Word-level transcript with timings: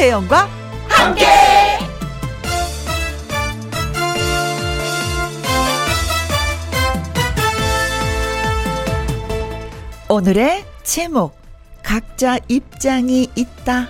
김혜영과 0.00 0.48
함께. 0.88 1.26
오늘의 10.08 10.64
제목 10.84 11.36
각자 11.82 12.38
입장이 12.48 13.28
있다. 13.34 13.88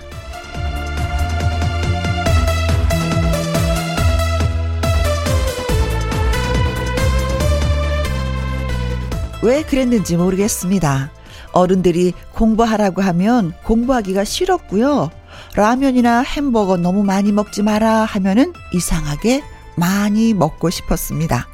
왜 9.41 9.63
그랬는지 9.63 10.17
모르겠습니다. 10.17 11.09
어른들이 11.53 12.11
공부하라고 12.33 13.01
하면 13.01 13.53
공부하기가 13.63 14.25
싫었고요. 14.25 15.20
라면이나 15.55 16.21
햄버거 16.21 16.77
너무 16.77 17.03
많이 17.03 17.31
먹지 17.31 17.61
마라 17.61 18.05
하면은 18.05 18.53
이상하게 18.73 19.43
많이 19.75 20.33
먹고 20.33 20.69
싶었습니다. 20.69 21.47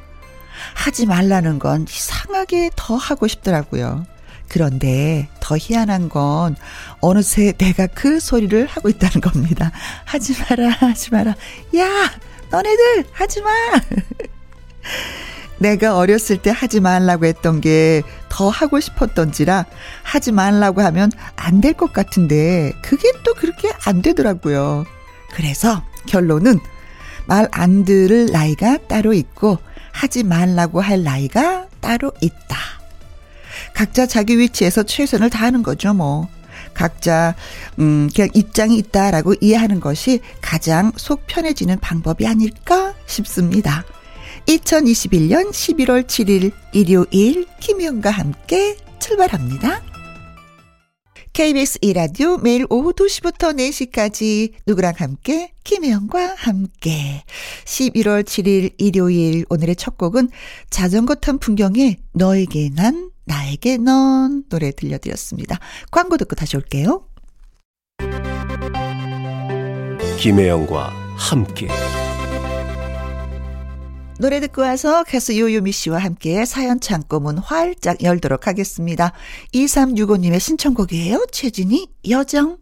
하지 0.73 1.05
말라는 1.05 1.60
건 1.60 1.86
이상하게 1.88 2.72
더 2.76 2.96
하고 2.96 3.27
싶더라고요. 3.27 4.05
그런데 4.50 5.27
더 5.40 5.58
희한한 5.58 6.10
건 6.10 6.55
어느새 7.02 7.52
내가 7.54 7.88
그 7.88 8.20
소리를 8.20 8.66
하고 8.66 8.90
있다는 8.90 9.22
겁니다. 9.22 9.72
하지 10.05 10.34
마라, 10.41 10.70
하지 10.70 11.12
마라. 11.12 11.35
야, 11.76 11.88
너네들 12.49 13.05
하지 13.12 13.41
마. 13.41 13.49
내가 15.60 15.98
어렸을 15.98 16.38
때 16.38 16.52
하지 16.52 16.80
말라고 16.80 17.26
했던 17.26 17.62
게 17.62 18.04
더 18.30 18.50
하고 18.50 18.80
싶었던지라 18.80 19.66
하지 20.04 20.32
말라고 20.32 20.82
하면 20.82 21.12
안 21.36 21.62
될 21.62 21.74
것 21.74 21.91
같은데 21.94 22.74
그게 22.84 23.12
또 23.24 23.34
그렇게 23.34 23.72
안 23.86 24.02
되더라고요. 24.02 24.86
그래서 25.34 25.84
결론은 26.08 26.60
말 27.26 27.48
안 27.52 27.84
들을 27.84 28.27
나이가 28.32 28.77
따로 28.88 29.14
있고 29.14 29.58
하지 29.91 30.24
말라고 30.24 30.82
할 30.82 31.04
나이가 31.04 31.68
따로 31.82 32.12
있다. 32.21 32.58
각자 33.74 34.05
자기 34.05 34.38
위치에서 34.38 34.84
최선을 34.84 35.30
다하는 35.30 35.64
거죠, 35.64 35.94
뭐. 35.94 36.27
각자 36.74 37.34
음 37.80 38.10
그냥 38.16 38.30
입장이 38.36 38.77
있다라고 38.77 39.34
이해하는 39.42 39.80
것이 39.80 40.20
가장 40.42 40.92
속 40.96 41.26
편해지는 41.26 41.80
방법이 41.80 42.27
아닐까 42.27 42.94
싶습니다. 43.08 43.84
2021년 44.48 45.49
11월 45.49 46.05
7일 46.05 46.53
일요일 46.71 47.45
김희영과 47.59 48.09
함께 48.09 48.77
출발합니다. 48.99 49.81
KBS 51.34 51.79
이라디오 51.81 52.37
매일 52.37 52.65
오후 52.70 52.93
2시부터 52.93 53.55
4시까지 53.55 54.53
누구랑 54.65 54.93
함께 54.98 55.51
김혜영과 55.63 56.35
함께 56.35 57.23
11월 57.65 58.23
7일 58.23 58.73
일요일 58.77 59.45
오늘의 59.49 59.75
첫 59.75 59.98
곡은 59.98 60.29
자전거 60.70 61.13
탄 61.15 61.37
풍경에 61.37 61.98
너에게 62.13 62.70
난 62.73 63.12
나에게 63.25 63.77
넌 63.77 64.45
노래 64.50 64.72
들려드렸습니다. 64.72 65.59
광고 65.91 66.18
듣고 66.18 66.35
다시 66.35 66.56
올게요. 66.56 67.06
김혜영과 70.18 70.94
함께 71.18 71.68
노래 74.19 74.40
듣고 74.40 74.63
와서 74.63 75.03
가수 75.03 75.38
요요미 75.38 75.72
씨와 75.72 76.00
함께 76.00 76.44
사연 76.46 76.79
창고 76.79 77.19
문 77.19 77.38
활짝 77.38 78.02
열도록 78.02 78.47
하겠습니다. 78.47 79.14
2365님의 79.53 80.40
신청곡이에요. 80.40 81.28
최진이 81.31 81.88
여정. 82.09 82.58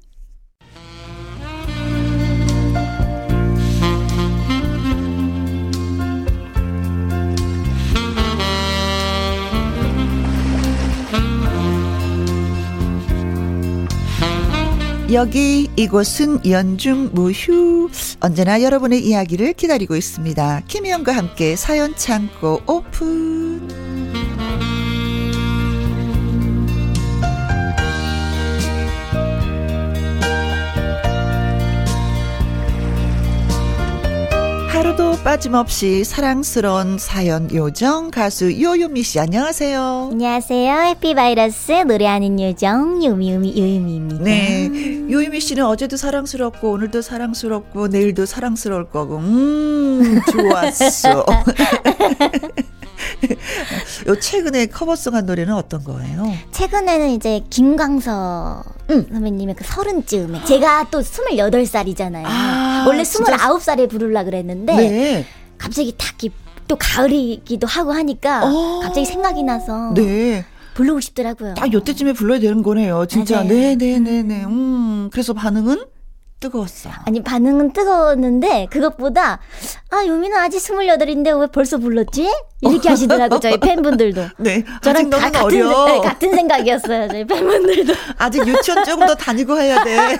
여기 15.13 15.69
이곳은 15.75 16.49
연중 16.49 17.11
무휴 17.13 17.89
언제나 18.21 18.63
여러분의 18.63 19.05
이야기를 19.05 19.53
기다리고 19.53 19.95
있습니다. 19.95 20.63
김희영과 20.67 21.11
함께 21.11 21.55
사연 21.55 21.95
창고 21.95 22.61
오픈. 22.65 23.54
하루도 34.75 35.23
빠짐없이 35.23 36.03
사랑스러운 36.03 36.97
사연 36.97 37.49
요정 37.55 38.11
가수 38.11 38.61
요요미 38.61 39.03
씨 39.03 39.21
안녕하세요. 39.21 40.09
안녕하세요. 40.11 40.81
해피바이러스 40.87 41.71
노래하는 41.87 42.41
요정 42.41 43.01
요미요미 43.01 43.57
요요미입니다. 43.57 44.23
네. 44.25 44.67
요유미 45.09 45.39
씨는 45.39 45.65
어제도 45.65 45.95
사랑스럽고 45.95 46.71
오늘도 46.71 47.01
사랑스럽고 47.01 47.87
내일도 47.87 48.25
사랑스러울 48.25 48.89
거고 48.89 49.15
음 49.19 50.19
좋았어. 50.29 51.25
요 54.07 54.19
최근에 54.19 54.67
커버송한 54.67 55.25
노래는 55.25 55.53
어떤 55.53 55.83
거예요? 55.83 56.31
최근에는 56.51 57.09
이제 57.09 57.41
김광서 57.49 58.63
응. 58.91 59.07
선배님의 59.11 59.55
그 59.55 59.63
서른쯤에 59.63 60.45
제가 60.45 60.87
또 60.91 60.99
28살이잖아요. 61.01 62.23
아, 62.25 62.85
원래 62.87 63.03
진짜? 63.03 63.35
29살에 63.35 63.89
부르려 63.89 64.23
그랬는데 64.23 64.75
네. 64.75 65.25
갑자기 65.57 65.95
딱또 65.97 66.77
가을이기도 66.77 67.67
하고 67.67 67.93
하니까 67.93 68.45
어. 68.45 68.79
갑자기 68.81 69.05
생각이 69.05 69.43
나서 69.43 69.93
네. 69.93 70.45
부르고 70.75 70.99
싶더라고요. 70.99 71.53
딱 71.55 71.71
요때쯤에 71.71 72.13
불러야 72.13 72.39
되는 72.39 72.61
거네요. 72.61 73.05
진짜. 73.07 73.43
네네네네. 73.43 74.43
음. 74.45 75.09
그래서 75.11 75.33
반응은 75.33 75.85
뜨거웠어. 76.45 76.89
아니 77.05 77.21
반응은 77.23 77.73
뜨거웠는데 77.73 78.67
그것보다 78.69 79.39
아 79.89 80.05
요미는 80.05 80.37
아직 80.37 80.59
스물여덟인데 80.59 81.31
왜 81.31 81.47
벌써 81.47 81.77
불렀지? 81.77 82.29
이렇게 82.61 82.89
하시더라고 82.89 83.35
요 83.35 83.39
저희 83.39 83.59
팬분들도. 83.59 84.21
네. 84.39 84.63
저랑 84.81 85.09
다 85.09 85.17
같은, 85.19 85.41
어려. 85.41 85.85
네, 85.85 85.99
같은 85.99 86.31
생각이었어요 86.35 87.07
저희 87.07 87.25
팬분들도. 87.25 87.93
아직 88.17 88.47
유치원 88.47 88.83
조금 88.85 89.05
더 89.07 89.15
다니고 89.15 89.57
해야 89.59 89.83
돼. 89.83 90.17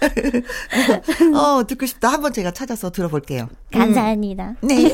어, 1.34 1.66
듣고 1.66 1.86
싶다. 1.86 2.08
한번 2.08 2.32
제가 2.32 2.50
찾아서 2.52 2.90
들어볼게요. 2.90 3.48
감사합니다. 3.72 4.56
네. 4.62 4.92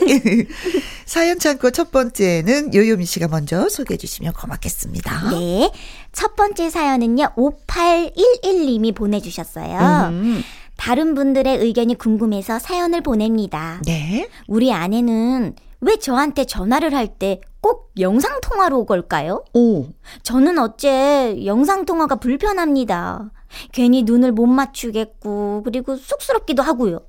사연 1.05 1.39
창고 1.39 1.71
첫 1.71 1.91
번째는 1.91 2.75
요요미 2.75 3.05
씨가 3.05 3.29
먼저 3.29 3.69
소개해 3.69 3.99
주시면 3.99 4.33
고맙겠습니다. 4.33 5.31
네. 5.31 5.71
첫 6.17 6.35
번째 6.35 6.71
사연은요, 6.71 7.33
5811님이 7.37 8.95
보내주셨어요. 8.95 10.09
음, 10.11 10.43
다른 10.77 11.15
분들의 11.15 11.59
의견이 11.59 11.95
궁금해서 11.97 12.59
사연을 12.59 13.03
보냅니다. 13.03 13.81
네. 13.85 14.27
우리 14.49 14.73
아내는 14.73 15.55
왜 15.83 15.97
저한테 15.97 16.45
전화를 16.45 16.95
할 16.95 17.19
때 17.19 17.41
꼭 17.61 17.91
영상통화로 17.99 18.87
걸까요? 18.87 19.45
오. 19.53 19.87
저는 20.23 20.57
어째 20.59 21.45
영상통화가 21.45 22.17
불편합니다. 22.17 23.31
괜히 23.73 24.05
눈을 24.05 24.31
못 24.31 24.47
맞추겠고, 24.47 25.63
그리고 25.65 25.97
쑥스럽기도 25.97 26.63
하고요. 26.63 27.01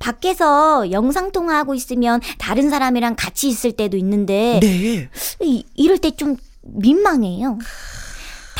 밖에서 0.00 0.90
영상통화하고 0.90 1.74
있으면 1.74 2.20
다른 2.38 2.70
사람이랑 2.70 3.14
같이 3.16 3.48
있을 3.48 3.70
때도 3.72 3.96
있는데, 3.98 4.58
네. 4.60 5.08
이, 5.42 5.64
이럴 5.76 5.98
때 5.98 6.10
좀 6.10 6.36
민망해요. 6.62 7.58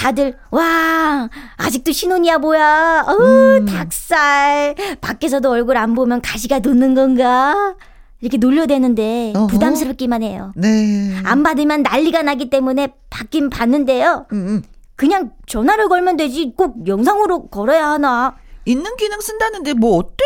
다들 0.00 0.35
와 0.50 1.29
아직도 1.58 1.93
신혼이야 1.93 2.38
뭐야 2.38 3.05
어우 3.06 3.67
닭살 3.67 4.75
밖에서도 5.02 5.50
얼굴 5.50 5.76
안 5.76 5.94
보면 5.94 6.23
가시가 6.23 6.61
돋는 6.61 6.94
건가 6.94 7.75
이렇게 8.23 8.38
놀려대는데 8.38 9.35
어허. 9.37 9.47
부담스럽기만 9.49 10.23
해요 10.23 10.52
네. 10.56 11.14
안 11.25 11.43
받으면 11.43 11.82
난리가 11.82 12.23
나기 12.23 12.49
때문에 12.49 12.94
받긴 13.11 13.50
받는데요 13.50 14.25
음, 14.32 14.37
음. 14.37 14.62
그냥 14.97 15.32
전화를 15.47 15.91
걸면 15.91 16.17
되지 16.17 16.55
꼭 16.56 16.87
영상으로 16.87 17.49
걸어야 17.49 17.91
하나 17.91 18.37
있는 18.64 18.96
기능 18.96 19.20
쓴다는데 19.20 19.75
뭐 19.75 19.99
어때? 19.99 20.25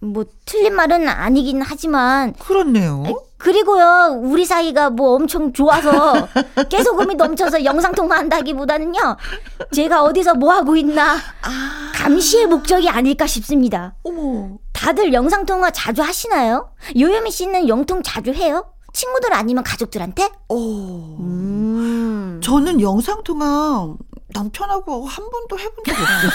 뭐 0.00 0.26
틀린 0.44 0.74
말은 0.74 1.08
아니긴 1.08 1.62
하지만 1.62 2.34
그렇네요. 2.34 3.04
그리고요, 3.44 4.20
우리 4.22 4.46
사이가 4.46 4.88
뭐 4.88 5.16
엄청 5.16 5.52
좋아서 5.52 6.26
깨소금이 6.70 7.14
넘쳐서 7.16 7.62
영상통화한다기보다는요, 7.62 9.18
제가 9.70 10.02
어디서 10.02 10.32
뭐 10.36 10.50
하고 10.54 10.74
있나, 10.76 11.16
아. 11.42 11.92
감시의 11.94 12.46
목적이 12.46 12.88
아닐까 12.88 13.26
싶습니다. 13.26 13.96
어머. 14.02 14.56
다들 14.72 15.12
영상통화 15.12 15.72
자주 15.72 16.00
하시나요? 16.00 16.70
요요미 16.98 17.30
씨는 17.30 17.68
영통 17.68 18.02
자주 18.02 18.32
해요? 18.32 18.64
친구들 18.94 19.34
아니면 19.34 19.62
가족들한테? 19.62 20.30
오. 20.48 21.18
음. 21.20 22.40
저는 22.42 22.80
영상통화 22.80 23.94
남편하고 24.34 25.06
한 25.06 25.30
번도 25.30 25.58
해본 25.58 25.84
적 25.86 25.92
없어요. 25.92 26.30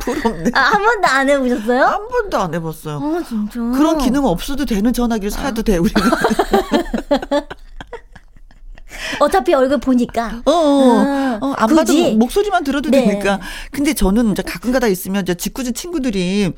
부럽네. 0.00 0.50
아, 0.54 0.60
한 0.60 0.82
번도 0.82 1.06
안 1.08 1.28
해보셨어요? 1.30 1.84
한 1.84 2.08
번도 2.08 2.38
안 2.38 2.54
해봤어요. 2.54 2.96
아, 2.96 3.22
진짜. 3.22 3.60
그런 3.76 3.98
기능 3.98 4.24
없어도 4.24 4.64
되는 4.64 4.92
전화기를 4.92 5.30
사도 5.30 5.62
돼, 5.62 5.76
우리는. 5.76 5.94
어차피 9.20 9.52
얼굴 9.54 9.78
보니까. 9.78 10.40
어, 10.46 10.50
어, 10.50 10.98
아, 11.06 11.38
어, 11.40 11.54
안 11.56 11.68
굳이? 11.68 12.02
봐도 12.02 12.16
목소리만 12.16 12.64
들어도 12.64 12.90
네. 12.90 13.04
되니까. 13.04 13.38
근데 13.70 13.92
저는 13.94 14.32
이제 14.32 14.42
가끔 14.42 14.72
가다 14.72 14.86
있으면 14.88 15.22
이제 15.22 15.34
직구진 15.34 15.74
친구들이 15.74 16.52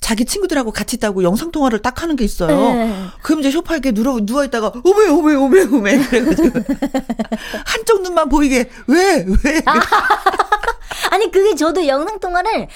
자기 0.00 0.24
친구들하고 0.24 0.72
같이 0.72 0.96
있다고 0.96 1.22
영상 1.22 1.52
통화를 1.52 1.80
딱 1.80 2.02
하는 2.02 2.16
게 2.16 2.24
있어요. 2.24 2.72
네. 2.72 2.94
그럼 3.22 3.40
이제 3.40 3.50
소파에 3.50 3.76
이렇게 3.76 3.92
누워, 3.92 4.18
누워 4.20 4.44
있다가, 4.44 4.72
오메, 4.82 5.08
오메, 5.08 5.34
오메, 5.34 5.62
오메. 5.64 5.98
그래가지고. 6.08 6.58
한쪽 7.66 8.02
눈만 8.02 8.28
보이게, 8.28 8.68
왜, 8.86 9.26
왜. 9.44 9.62
아니, 11.10 11.30
그게 11.30 11.54
저도 11.54 11.86
영상 11.86 12.18
통화를, 12.18 12.68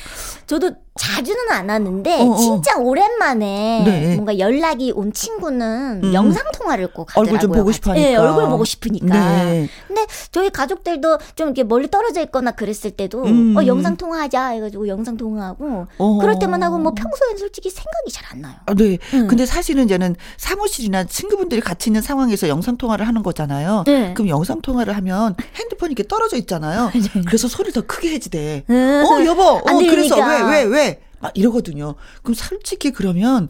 저도 0.47 0.73
자주는 0.99 1.51
안 1.51 1.71
하는데, 1.71 2.21
어, 2.21 2.25
어. 2.31 2.37
진짜 2.37 2.77
오랜만에 2.79 3.83
네. 3.85 4.15
뭔가 4.15 4.39
연락이 4.39 4.93
온 4.93 5.13
친구는 5.13 6.01
음. 6.05 6.15
영상 6.15 6.45
통화를 6.53 6.93
꼭 6.93 7.11
하더라고요. 7.11 7.35
얼굴 7.35 7.41
좀 7.41 7.51
보고 7.53 7.71
하니까. 7.71 7.93
네, 7.95 8.15
얼굴 8.17 8.49
보고 8.49 8.65
싶으니까. 8.65 9.07
네. 9.45 9.69
근데 9.89 10.07
저희 10.31 10.51
가족들도 10.51 11.19
좀 11.35 11.49
이렇게 11.49 11.65
멀리 11.65 11.91
떨어져 11.91 12.21
있거나 12.23 12.53
그랬을 12.53 12.93
때도, 12.93 13.25
음. 13.25 13.57
어, 13.57 13.67
영상 13.67 13.97
통화하자 13.97 14.49
해가지고 14.51 14.87
영상 14.89 15.17
통화하고, 15.17 15.87
어. 15.99 16.19
그럴 16.21 16.39
때만 16.39 16.63
하고 16.63 16.79
뭐 16.79 16.93
평소엔 16.95 17.39
솔직히 17.39 17.71
생각이 17.71 18.11
잘 18.13 18.25
안 18.35 18.41
나요. 18.41 18.55
아, 18.67 18.75
네. 18.75 18.99
음. 19.13 19.27
근데 19.29 19.45
사실은 19.47 19.85
이제는 19.85 20.17
사무실이나 20.39 21.05
친구분들이 21.05 21.61
같이 21.61 21.91
있는 21.91 22.01
상황에서 22.01 22.49
영상 22.49 22.77
통화를 22.79 23.07
하는 23.07 23.23
거잖아요. 23.23 23.85
네. 23.87 24.15
그럼 24.15 24.29
영상 24.29 24.61
통화를 24.63 24.97
하면 24.97 25.35
핸드폰이 25.57 25.93
이렇게 25.93 26.09
떨어져 26.09 26.37
있잖아요. 26.39 26.91
그래서 27.27 27.47
소리를 27.49 27.73
더 27.75 27.83
크게 27.83 28.11
해지대. 28.15 28.65
음. 28.71 29.05
어, 29.07 29.25
여보, 29.27 29.43
어, 29.43 29.63
안 29.67 29.79
그래서 29.79 30.17
왜, 30.17 30.23
들리니까. 30.25 30.49
왜, 30.51 30.65
왜? 30.85 31.01
막 31.21 31.33
이러거든요. 31.35 31.95
그럼 32.23 32.35
솔직히 32.35 32.91
그러면 32.91 33.49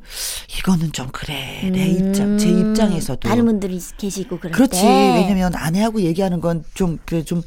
이거는 0.58 0.92
좀 0.92 1.08
그래. 1.12 1.69
내 1.72 1.88
입장, 1.88 2.38
제 2.38 2.48
음. 2.48 2.70
입장에서도. 2.70 3.28
다른 3.28 3.46
분들이 3.46 3.81
계시고 3.98 4.38
그럴 4.38 4.52
그렇지. 4.52 4.81
때. 4.81 4.86
왜냐면 5.16 5.54
아내하고 5.56 6.02
얘기하는 6.02 6.40
건 6.40 6.64
좀, 6.75 6.98
그래, 7.04 7.25
좀, 7.25 7.42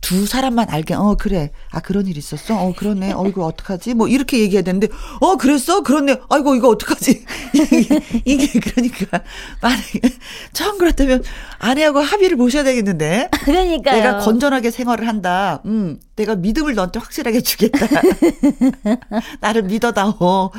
두 0.00 0.26
사람만 0.26 0.70
알게, 0.70 0.94
어, 0.94 1.14
그래. 1.18 1.50
아, 1.70 1.80
그런 1.80 2.06
일 2.06 2.16
있었어? 2.16 2.58
어, 2.58 2.72
그러네. 2.74 3.12
어, 3.12 3.26
이거 3.26 3.44
어떡하지? 3.44 3.92
뭐, 3.94 4.08
이렇게 4.08 4.38
얘기해야 4.40 4.62
되는데, 4.62 4.88
어, 5.20 5.36
그랬어? 5.36 5.82
그렇네. 5.82 6.16
아이고, 6.30 6.54
이거 6.54 6.68
어떡하지? 6.68 7.24
이게, 7.52 8.00
이게 8.24 8.60
그러니까, 8.60 9.22
만약에, 9.60 10.00
처음 10.54 10.78
그렇다면, 10.78 11.22
아내하고 11.58 12.00
합의를 12.00 12.38
보셔야 12.38 12.64
되겠는데. 12.64 13.28
그러니까요. 13.44 13.96
내가 13.96 14.18
건전하게 14.20 14.70
생활을 14.70 15.06
한다. 15.06 15.60
음, 15.66 16.00
내가 16.20 16.36
믿음을 16.36 16.74
너한테 16.74 16.98
확실하게 16.98 17.40
주겠다. 17.40 17.86
나를 19.40 19.62
믿어다오. 19.62 20.50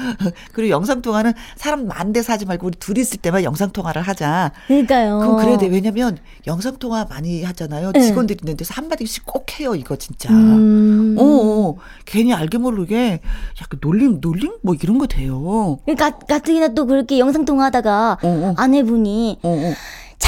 그리고 0.53 0.69
영상통화는 0.71 1.33
사람 1.55 1.87
만 1.87 2.11
대서 2.13 2.33
하지 2.33 2.45
말고 2.45 2.67
우리 2.67 2.77
둘이 2.79 3.01
있을 3.01 3.19
때만 3.19 3.43
영상통화를 3.43 4.01
하자. 4.01 4.51
그러니까요. 4.65 5.19
그럼 5.19 5.37
그래야 5.37 5.57
돼. 5.57 5.67
왜냐면 5.67 6.17
영상통화 6.47 7.05
많이 7.05 7.43
하잖아요. 7.43 7.91
네. 7.91 8.01
직원들이 8.01 8.39
있는 8.41 8.57
데서 8.57 8.73
한마디씩 8.73 9.25
꼭 9.25 9.59
해요, 9.59 9.75
이거 9.75 9.95
진짜. 9.95 10.31
음. 10.33 11.15
어, 11.19 11.23
어, 11.23 11.75
괜히 12.05 12.33
알게 12.33 12.57
모르게 12.57 13.21
약간 13.61 13.79
놀림, 13.81 14.19
놀림? 14.19 14.53
뭐 14.63 14.75
이런 14.81 14.97
거 14.97 15.05
돼요. 15.05 15.77
그러니까 15.85 16.17
가뜩이나 16.17 16.69
또 16.69 16.87
그렇게 16.87 17.19
영상 17.19 17.45
통화하다가 17.45 18.17
어, 18.23 18.27
어. 18.27 18.53
아내분이 18.57 19.39
어, 19.43 19.49
어. 19.49 19.73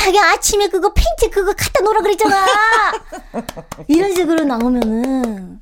자기 0.04 0.20
아침에 0.20 0.68
그거 0.68 0.92
팬티 0.94 1.30
그거 1.32 1.54
갖다 1.54 1.82
놓으라 1.82 2.02
그랬잖아. 2.02 2.46
이런 3.88 4.14
식으로 4.14 4.44
나오면은 4.44 5.62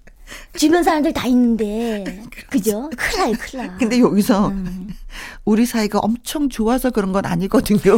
주변 0.58 0.84
사람들 0.84 1.14
다 1.14 1.28
있는데 1.28 2.24
그죠? 2.50 2.90
큰일 2.98 3.20
나요, 3.20 3.36
큰일 3.40 3.68
나. 3.68 3.78
근데 3.78 4.00
여기서 4.00 4.48
음. 4.48 4.90
우리 5.46 5.66
사이가 5.66 6.00
엄청 6.00 6.50
좋아서 6.50 6.90
그런 6.92 7.12
건 7.12 7.26
아니거든요. 7.26 7.80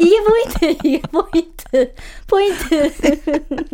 이게 0.00 0.20
포인트, 0.22 0.76
이게 0.84 1.02
포인트, 1.02 1.94
포인트. 2.26 2.92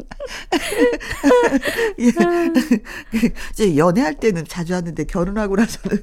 예. 2.00 2.12
이제 3.52 3.76
연애할 3.76 4.14
때는 4.14 4.44
자주 4.48 4.74
하는데 4.74 5.04
결혼하고 5.04 5.56
나서는 5.56 6.02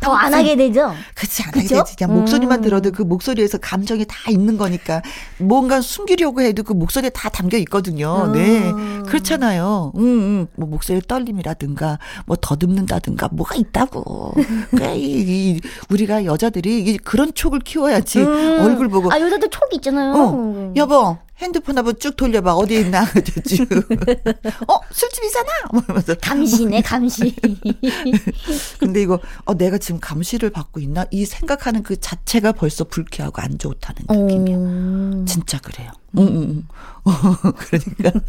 더 0.00 0.12
안 0.22 0.32
하게 0.34 0.54
되죠? 0.56 0.92
그렇지 1.16 1.42
않아야 1.42 1.62
그죠? 1.62 1.82
되지. 1.84 1.96
그냥 1.96 2.14
목소리만 2.14 2.60
음. 2.60 2.62
들어도 2.62 2.90
그 2.92 3.02
목소리에서 3.02 3.58
감정이 3.58 4.04
다 4.06 4.30
있는 4.30 4.56
거니까 4.56 5.02
뭔가 5.38 5.80
숨기려고 5.80 6.42
해도 6.42 6.62
그 6.62 6.72
목소리에 6.72 7.10
다 7.10 7.28
담겨 7.28 7.56
있거든요. 7.58 8.30
네. 8.32 8.70
음. 8.70 9.02
그렇잖아요. 9.06 9.92
음, 9.96 10.02
음. 10.02 10.46
뭐 10.56 10.68
목소리 10.68 11.00
떨림이라든가 11.00 11.98
뭐 12.26 12.36
더듬는다든가 12.40 13.30
뭐가 13.32 13.56
있다고. 13.56 14.34
그래, 14.70 14.96
이, 15.12 15.56
이 15.56 15.60
우리가 15.90 16.24
여자들이 16.24 16.84
이 16.84 16.98
그런 16.98 17.32
촉을 17.34 17.60
키워야지. 17.60 18.20
음. 18.20 18.60
얼굴 18.60 18.88
보고 18.88 19.12
아, 19.12 19.20
여자들 19.20 19.50
촉 19.50 19.62
있잖아요. 19.74 20.14
어, 20.14 20.72
여보, 20.76 21.16
핸드폰 21.38 21.76
한번 21.76 21.98
쭉 21.98 22.16
돌려봐. 22.16 22.54
어디에 22.54 22.80
있나? 22.80 23.04
쭉. 23.46 23.66
어, 24.68 24.80
술집이잖아? 24.90 25.48
뭐 25.72 25.82
이러면서. 25.84 26.14
감시네, 26.14 26.82
감시. 26.82 27.34
근데 28.78 29.02
이거, 29.02 29.18
어, 29.44 29.54
내가 29.54 29.78
지금 29.78 30.00
감시를 30.00 30.50
받고 30.50 30.80
있나? 30.80 31.04
이 31.10 31.24
생각하는 31.24 31.82
그 31.82 31.98
자체가 31.98 32.52
벌써 32.52 32.84
불쾌하고 32.84 33.42
안 33.42 33.58
좋다는 33.58 34.02
느낌이야. 34.08 34.56
음. 34.56 35.26
진짜 35.26 35.58
그래요. 35.58 35.90
응, 36.18 36.26
응, 36.28 36.42
응. 36.42 36.64
어, 37.04 37.12
그러니까 37.56 38.20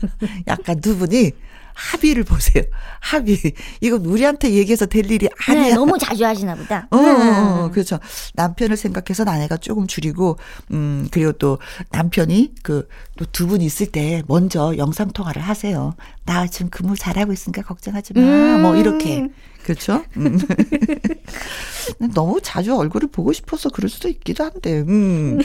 약간 0.47 0.81
두 0.81 0.97
분이 0.97 1.31
합의를 1.73 2.23
보세요. 2.23 2.63
합의. 3.01 3.37
이건 3.81 4.05
우리한테 4.05 4.51
얘기해서 4.51 4.85
될 4.85 5.09
일이 5.11 5.27
아니야. 5.47 5.63
네, 5.63 5.73
너무 5.73 5.97
자주 5.97 6.25
하시나 6.25 6.55
보다. 6.55 6.87
어, 6.91 6.97
어, 6.97 6.99
음. 6.99 7.29
어, 7.29 7.71
그렇죠. 7.71 7.99
남편을 8.35 8.77
생각해서 8.77 9.23
아내가 9.29 9.57
조금 9.57 9.87
줄이고, 9.87 10.37
음, 10.71 11.07
그리고 11.11 11.31
또 11.33 11.59
남편이 11.91 12.53
그, 12.63 12.87
또 13.17 13.25
두 13.25 13.47
분 13.47 13.61
있을 13.61 13.87
때 13.87 14.23
먼저 14.27 14.75
영상통화를 14.77 15.41
하세요. 15.41 15.93
나 16.25 16.47
지금 16.47 16.69
근무 16.69 16.95
잘하고 16.95 17.33
있으니까 17.33 17.61
걱정하지 17.63 18.13
마. 18.13 18.21
음. 18.21 18.61
뭐, 18.61 18.75
이렇게. 18.75 19.27
그렇죠? 19.63 20.03
음. 20.17 20.37
너무 22.13 22.39
자주 22.41 22.75
얼굴을 22.75 23.09
보고 23.11 23.31
싶어서 23.33 23.69
그럴 23.69 23.89
수도 23.89 24.07
있기도 24.09 24.43
한데, 24.43 24.81
음. 24.81 25.39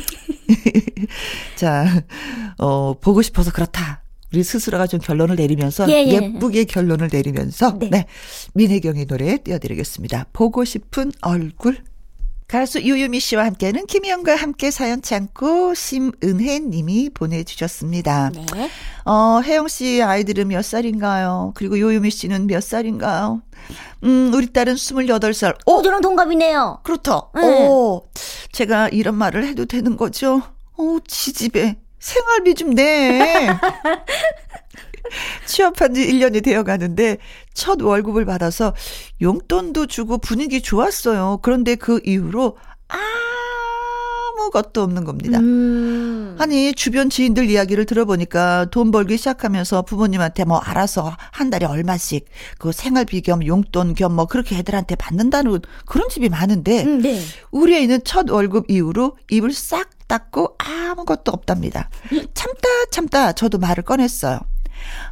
자, 1.56 1.86
어, 2.58 2.94
보고 3.00 3.22
싶어서 3.22 3.50
그렇다. 3.52 4.02
우리 4.32 4.42
스스로가 4.42 4.86
좀 4.86 5.00
결론을 5.00 5.36
내리면서 5.36 5.88
예, 5.90 6.04
예. 6.04 6.12
예 6.12 6.32
쁘게 6.38 6.64
결론을 6.64 7.08
내리면서 7.12 7.78
네. 7.78 7.88
네. 7.90 8.06
민혜경의 8.54 9.06
노래 9.06 9.38
띄워드리겠습니다. 9.38 10.26
보고 10.32 10.64
싶은 10.64 11.12
얼굴. 11.22 11.78
가수 12.48 12.80
유유미 12.80 13.20
씨와 13.20 13.44
함께하는 13.44 13.84
김희영과 13.84 14.34
함께 14.34 14.70
사연 14.70 15.02
참고 15.02 15.74
심은혜 15.74 16.60
님이 16.60 17.10
보내주셨습니다. 17.10 18.30
네. 18.30 18.70
어, 19.04 19.42
혜영 19.44 19.68
씨 19.68 20.02
아이들은 20.02 20.48
몇 20.48 20.64
살인가요? 20.64 21.52
그리고 21.54 21.78
요유미 21.78 22.10
씨는 22.10 22.46
몇 22.46 22.62
살인가요? 22.62 23.42
음, 24.04 24.32
우리 24.32 24.50
딸은 24.50 24.76
28살. 24.76 25.56
어, 25.66 25.72
오, 25.74 25.82
저랑 25.82 26.00
동갑이네요. 26.00 26.80
그렇다. 26.84 27.28
네. 27.34 27.68
오, 27.68 28.08
제가 28.52 28.88
이런 28.88 29.14
말을 29.16 29.46
해도 29.46 29.66
되는 29.66 29.98
거죠? 29.98 30.40
어, 30.78 30.98
지집에 31.06 31.76
생활비 31.98 32.54
좀 32.54 32.74
내. 32.74 33.48
취업한 35.46 35.94
지 35.94 36.06
1년이 36.06 36.44
되어 36.44 36.62
가는데 36.62 37.18
첫 37.54 37.80
월급을 37.80 38.24
받아서 38.24 38.74
용돈도 39.20 39.86
주고 39.86 40.18
분위기 40.18 40.60
좋았어요. 40.60 41.38
그런데 41.42 41.74
그 41.74 42.00
이후로 42.04 42.58
아 42.88 42.98
무것도 44.38 44.82
없는 44.82 45.04
겁니다. 45.04 45.38
음. 45.38 46.36
아니 46.38 46.72
주변 46.74 47.10
지인들 47.10 47.50
이야기를 47.50 47.84
들어보니까 47.86 48.66
돈 48.70 48.90
벌기 48.90 49.16
시작하면서 49.18 49.82
부모님한테 49.82 50.44
뭐 50.44 50.58
알아서 50.58 51.16
한 51.32 51.50
달에 51.50 51.66
얼마씩 51.66 52.26
그 52.58 52.72
생활비 52.72 53.20
겸 53.22 53.44
용돈 53.46 53.94
겸 53.94 54.12
뭐 54.12 54.24
그렇게 54.26 54.56
애들한테 54.56 54.94
받는다는 54.96 55.60
그런 55.86 56.08
집이 56.08 56.28
많은데 56.30 56.84
음, 56.84 57.02
네. 57.02 57.20
우리 57.50 57.76
애는 57.76 58.00
첫 58.04 58.30
월급 58.30 58.70
이후로 58.70 59.16
입을 59.30 59.52
싹 59.52 59.90
닫고 60.08 60.56
아무것도 60.58 61.30
없답니다. 61.32 61.90
참다 62.34 62.68
참다 62.90 63.32
저도 63.32 63.58
말을 63.58 63.82
꺼냈어요. 63.84 64.40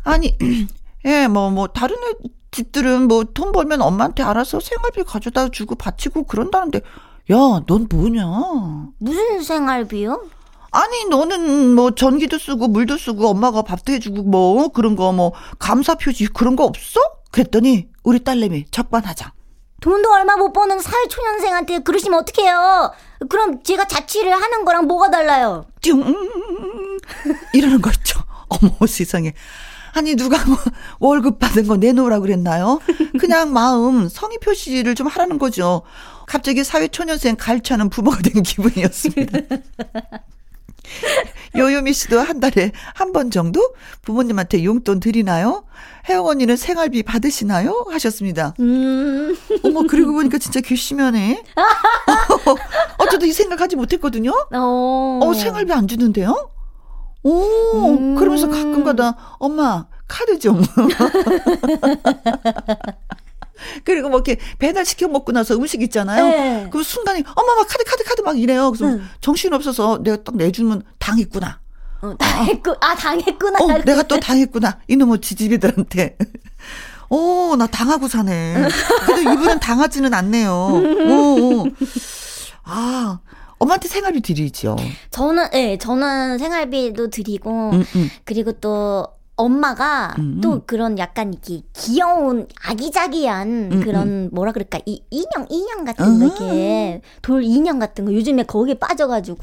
아니 0.04 0.36
예 1.04 1.26
뭐 1.28 1.50
뭐 1.50 1.66
다른 1.68 1.96
애 1.96 2.28
집들은 2.52 3.06
뭐 3.08 3.24
돈 3.24 3.52
벌면 3.52 3.82
엄마한테 3.82 4.22
알아서 4.22 4.60
생활비 4.60 5.02
가져다 5.04 5.48
주고 5.50 5.74
바치고 5.74 6.24
그런다는데 6.24 6.80
야 7.30 7.60
넌 7.66 7.86
뭐냐? 7.90 8.24
무슨 8.98 9.42
생활비요? 9.42 10.26
아니 10.70 11.06
너는 11.08 11.74
뭐 11.74 11.90
전기도 11.92 12.38
쓰고 12.38 12.68
물도 12.68 12.98
쓰고 12.98 13.28
엄마가 13.28 13.62
밥도 13.62 13.92
해주고 13.94 14.22
뭐 14.24 14.68
그런 14.68 14.94
거 14.94 15.10
뭐 15.12 15.32
감사 15.58 15.94
표지 15.94 16.26
그런 16.26 16.54
거 16.54 16.64
없어? 16.64 17.00
그랬더니 17.32 17.88
우리 18.04 18.22
딸내미 18.22 18.66
적반하장. 18.70 19.30
돈도 19.80 20.10
얼마 20.12 20.36
못 20.36 20.52
버는 20.52 20.78
사회초년생한테 20.80 21.80
그러시면 21.80 22.20
어떡해요? 22.20 22.92
그럼 23.28 23.62
제가 23.62 23.86
자취를 23.86 24.32
하는 24.32 24.64
거랑 24.64 24.86
뭐가 24.86 25.10
달라요? 25.10 25.66
띵 25.82 26.02
이러는 27.52 27.80
거 27.82 27.90
있죠. 27.90 28.20
어머, 28.48 28.86
세상에. 28.86 29.32
아니, 29.94 30.14
누가 30.14 30.38
뭐 30.46 30.56
월급 30.98 31.38
받은 31.38 31.66
거 31.66 31.76
내놓으라 31.76 32.20
그랬나요? 32.20 32.80
그냥 33.18 33.52
마음, 33.52 34.08
성의 34.08 34.38
표시를 34.38 34.94
좀 34.94 35.06
하라는 35.08 35.38
거죠. 35.38 35.82
갑자기 36.26 36.64
사회 36.64 36.88
초년생 36.88 37.36
갈차는 37.38 37.88
부모가 37.90 38.18
된 38.22 38.42
기분이었습니다. 38.42 39.38
요요미 41.56 41.92
씨도 41.94 42.20
한 42.20 42.38
달에 42.38 42.70
한 42.94 43.12
번 43.12 43.30
정도 43.30 43.74
부모님한테 44.02 44.62
용돈 44.64 45.00
드리나요? 45.00 45.64
혜영 46.08 46.26
언니는 46.26 46.56
생활비 46.56 47.02
받으시나요? 47.02 47.86
하셨습니다. 47.90 48.54
음. 48.60 49.36
어머, 49.64 49.82
그리고 49.88 50.12
보니까 50.12 50.38
진짜 50.38 50.60
괘씸하네. 50.60 51.42
어쩌도 52.98 53.26
이 53.26 53.32
생각하지 53.32 53.74
못했거든요? 53.76 54.30
어. 54.52 55.20
어, 55.22 55.34
생활비 55.34 55.72
안 55.72 55.88
주는데요? 55.88 56.50
오, 57.24 57.42
음. 57.96 58.14
그러면서 58.16 58.48
가끔 58.48 58.84
가다, 58.84 59.36
엄마, 59.40 59.86
카드 60.06 60.38
좀. 60.38 60.62
그리고 63.84 64.08
뭐 64.08 64.18
이렇게 64.18 64.38
배달 64.58 64.84
시켜 64.84 65.08
먹고 65.08 65.32
나서 65.32 65.54
음식 65.54 65.82
있잖아요. 65.82 66.26
네. 66.26 66.68
그 66.72 66.82
순간에 66.82 67.22
엄마 67.34 67.54
막 67.54 67.66
카드 67.68 67.84
카드 67.84 68.04
카드 68.04 68.20
막 68.22 68.38
이래요. 68.38 68.70
그래서 68.70 68.86
응. 68.86 69.08
정신 69.20 69.52
없어서 69.52 70.02
내가 70.02 70.22
딱 70.22 70.36
내주면 70.36 70.82
당했구나. 70.98 71.60
어, 72.02 72.14
당했구 72.18 72.76
아 72.80 72.94
당했구나. 72.94 73.58
어, 73.60 73.78
내가 73.84 74.02
또 74.02 74.20
당했구나. 74.20 74.78
이놈의 74.88 75.20
지지비들한테. 75.20 76.16
오, 77.08 77.54
나 77.58 77.66
당하고 77.66 78.08
사네. 78.08 78.68
근데 79.06 79.22
이분은 79.22 79.60
당하지는 79.60 80.12
않네요. 80.12 80.52
오, 80.52 81.62
오. 81.62 81.66
아, 82.64 83.20
엄마한테 83.58 83.88
생활비 83.88 84.20
드리죠. 84.20 84.76
저는, 85.10 85.44
예, 85.54 85.66
네, 85.66 85.78
저는 85.78 86.38
생활비도 86.38 87.10
드리고, 87.10 87.70
음, 87.70 87.86
음. 87.94 88.10
그리고 88.24 88.52
또, 88.52 89.06
엄마가 89.36 90.14
음. 90.18 90.40
또 90.42 90.62
그런 90.66 90.98
약간 90.98 91.32
이렇게 91.32 91.62
귀여운 91.74 92.46
아기자기한 92.62 93.70
음, 93.72 93.80
그런 93.80 94.08
음. 94.08 94.30
뭐라 94.32 94.52
그럴까 94.52 94.80
이 94.86 95.02
인형 95.10 95.46
인형 95.50 95.84
같은 95.84 96.18
거 96.18 96.24
이렇게 96.24 97.02
돌 97.20 97.44
인형 97.44 97.78
같은 97.78 98.06
거 98.06 98.14
요즘에 98.14 98.44
거기에 98.44 98.74
빠져가지고 98.74 99.38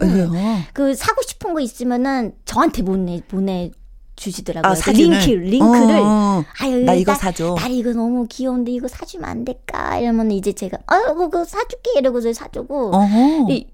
그 0.73 0.95
사고 0.95 1.21
싶은 1.21 1.53
거 1.53 1.59
있으면은 1.59 2.33
저한테 2.45 2.83
보내 2.83 3.21
보내 3.27 3.71
주시더라고요. 4.15 4.71
아, 4.71 4.75
그 4.75 4.89
링크, 4.91 5.29
링크를. 5.31 5.95
어, 5.97 6.03
어. 6.05 6.45
아유, 6.59 6.83
나 6.83 6.93
이거 6.93 7.13
사줘. 7.15 7.55
나 7.59 7.67
이거 7.67 7.91
너무 7.93 8.25
귀여운데 8.29 8.71
이거 8.71 8.87
사주면 8.87 9.29
안 9.29 9.43
될까? 9.45 9.97
이러면 9.97 10.31
이제 10.31 10.51
제가, 10.53 10.77
아유, 10.87 11.15
그거 11.15 11.43
사줄게. 11.45 11.91
이러고서 11.97 12.31
사주고. 12.33 12.91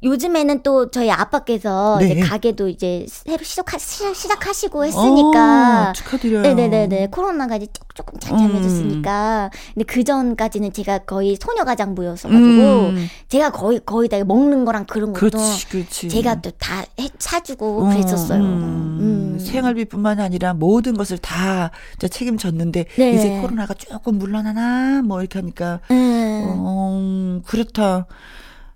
요즘에는 0.03 0.63
또 0.63 0.89
저희 0.91 1.12
아빠께서 1.12 1.98
네. 2.00 2.12
이제 2.12 2.19
가게도 2.22 2.69
이제 2.69 3.05
새로 3.08 3.43
시작하, 3.43 3.77
시작하시고 3.77 4.86
했으니까. 4.86 5.89
어, 5.89 5.93
축하드려요. 5.93 6.41
네네네. 6.41 7.08
코로나가 7.12 7.55
이제 7.58 7.67
조금 7.93 8.19
잠잠해졌으니까. 8.19 9.50
음. 9.53 9.58
근데 9.74 9.86
그 9.86 10.03
전까지는 10.03 10.74
제가 10.74 11.00
거의 11.00 11.38
소녀가장부였어가지고. 11.39 12.39
음. 12.48 13.08
제가 13.27 13.51
거의, 13.51 13.79
거의 13.86 14.10
다 14.10 14.24
먹는 14.24 14.65
거랑 14.65 14.86
그런 14.86 15.13
것도. 15.13 15.19
그렇지, 15.38 15.67
그렇지. 15.69 16.10
제가 16.10 16.41
또 16.41 16.50
다 16.60 16.84
사주고 17.19 17.86
어, 17.86 17.89
그랬었어요. 17.89 18.39
음. 18.41 18.98
음. 19.00 19.39
생활비뿐만 19.39 20.19
아니라 20.19 20.28
아니라 20.29 20.53
모든 20.53 20.95
것을 20.95 21.17
다 21.17 21.71
책임졌는데 22.00 22.86
네. 22.98 23.12
이제 23.12 23.41
코로나가 23.41 23.74
조금 23.74 24.17
물러나나 24.17 25.01
뭐 25.01 25.19
이렇게 25.21 25.39
하니까 25.39 25.79
음. 25.91 26.43
어, 26.45 27.41
그렇다. 27.45 28.05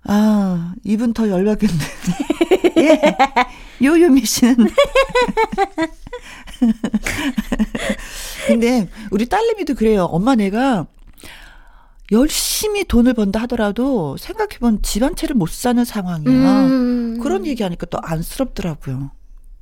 아, 0.06 0.74
이분 0.84 1.14
더 1.14 1.28
열받겠네. 1.30 1.78
예. 2.78 3.00
요요미 3.82 4.26
씨는. 4.26 4.56
근데 8.46 8.88
우리 9.10 9.26
딸내미도 9.26 9.74
그래요. 9.74 10.04
엄마 10.04 10.34
내가 10.34 10.86
열심히 12.12 12.84
돈을 12.84 13.14
번다 13.14 13.40
하더라도 13.42 14.18
생각해보면 14.18 14.82
집안 14.82 15.16
채를 15.16 15.34
못 15.34 15.48
사는 15.48 15.82
상황이야. 15.84 16.66
음. 16.66 17.18
그런 17.22 17.46
얘기하니까 17.46 17.86
또 17.86 17.98
안쓰럽더라고요. 18.02 19.10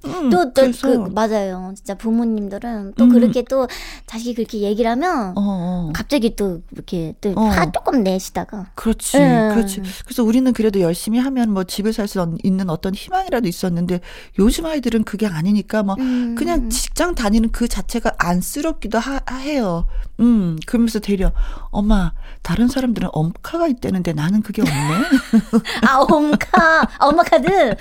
음, 0.04 0.30
또, 0.30 0.52
또, 0.52 0.70
그, 0.82 0.88
맞아요. 1.12 1.72
진짜 1.76 1.94
부모님들은 1.94 2.94
또 2.96 3.04
음. 3.04 3.08
그렇게 3.10 3.42
또 3.42 3.66
자식이 4.06 4.34
그렇게 4.34 4.58
얘기를 4.58 4.90
하면 4.90 5.30
어, 5.30 5.34
어. 5.36 5.90
갑자기 5.94 6.36
또 6.36 6.60
이렇게 6.72 7.14
또 7.20 7.30
어. 7.36 7.44
화 7.44 7.70
조금 7.72 8.02
내시다가. 8.02 8.66
그렇지. 8.74 9.18
음. 9.18 9.50
그렇지. 9.54 9.82
그래서 10.04 10.22
우리는 10.24 10.52
그래도 10.52 10.80
열심히 10.80 11.18
하면 11.18 11.50
뭐 11.50 11.64
집을 11.64 11.92
살 11.92 12.08
수 12.08 12.12
있는 12.42 12.68
어떤 12.68 12.94
희망이라도 12.94 13.48
있었는데 13.48 14.00
요즘 14.38 14.66
아이들은 14.66 15.04
그게 15.04 15.26
아니니까 15.26 15.82
뭐 15.82 15.96
음. 15.98 16.34
그냥 16.36 16.68
직장 16.68 17.14
다니는 17.14 17.50
그 17.52 17.68
자체가 17.68 18.12
안쓰럽기도 18.18 18.98
하, 18.98 19.20
해요. 19.38 19.86
음, 20.20 20.58
그러면서 20.66 20.98
되려 20.98 21.32
엄마, 21.70 22.12
다른 22.42 22.68
사람들은 22.68 23.08
엄카가 23.12 23.66
있다는데 23.68 24.12
나는 24.12 24.42
그게 24.42 24.60
없네. 24.62 24.72
아, 25.88 25.98
엄카. 26.00 26.88
엄마 27.00 27.22
카드. 27.22 27.48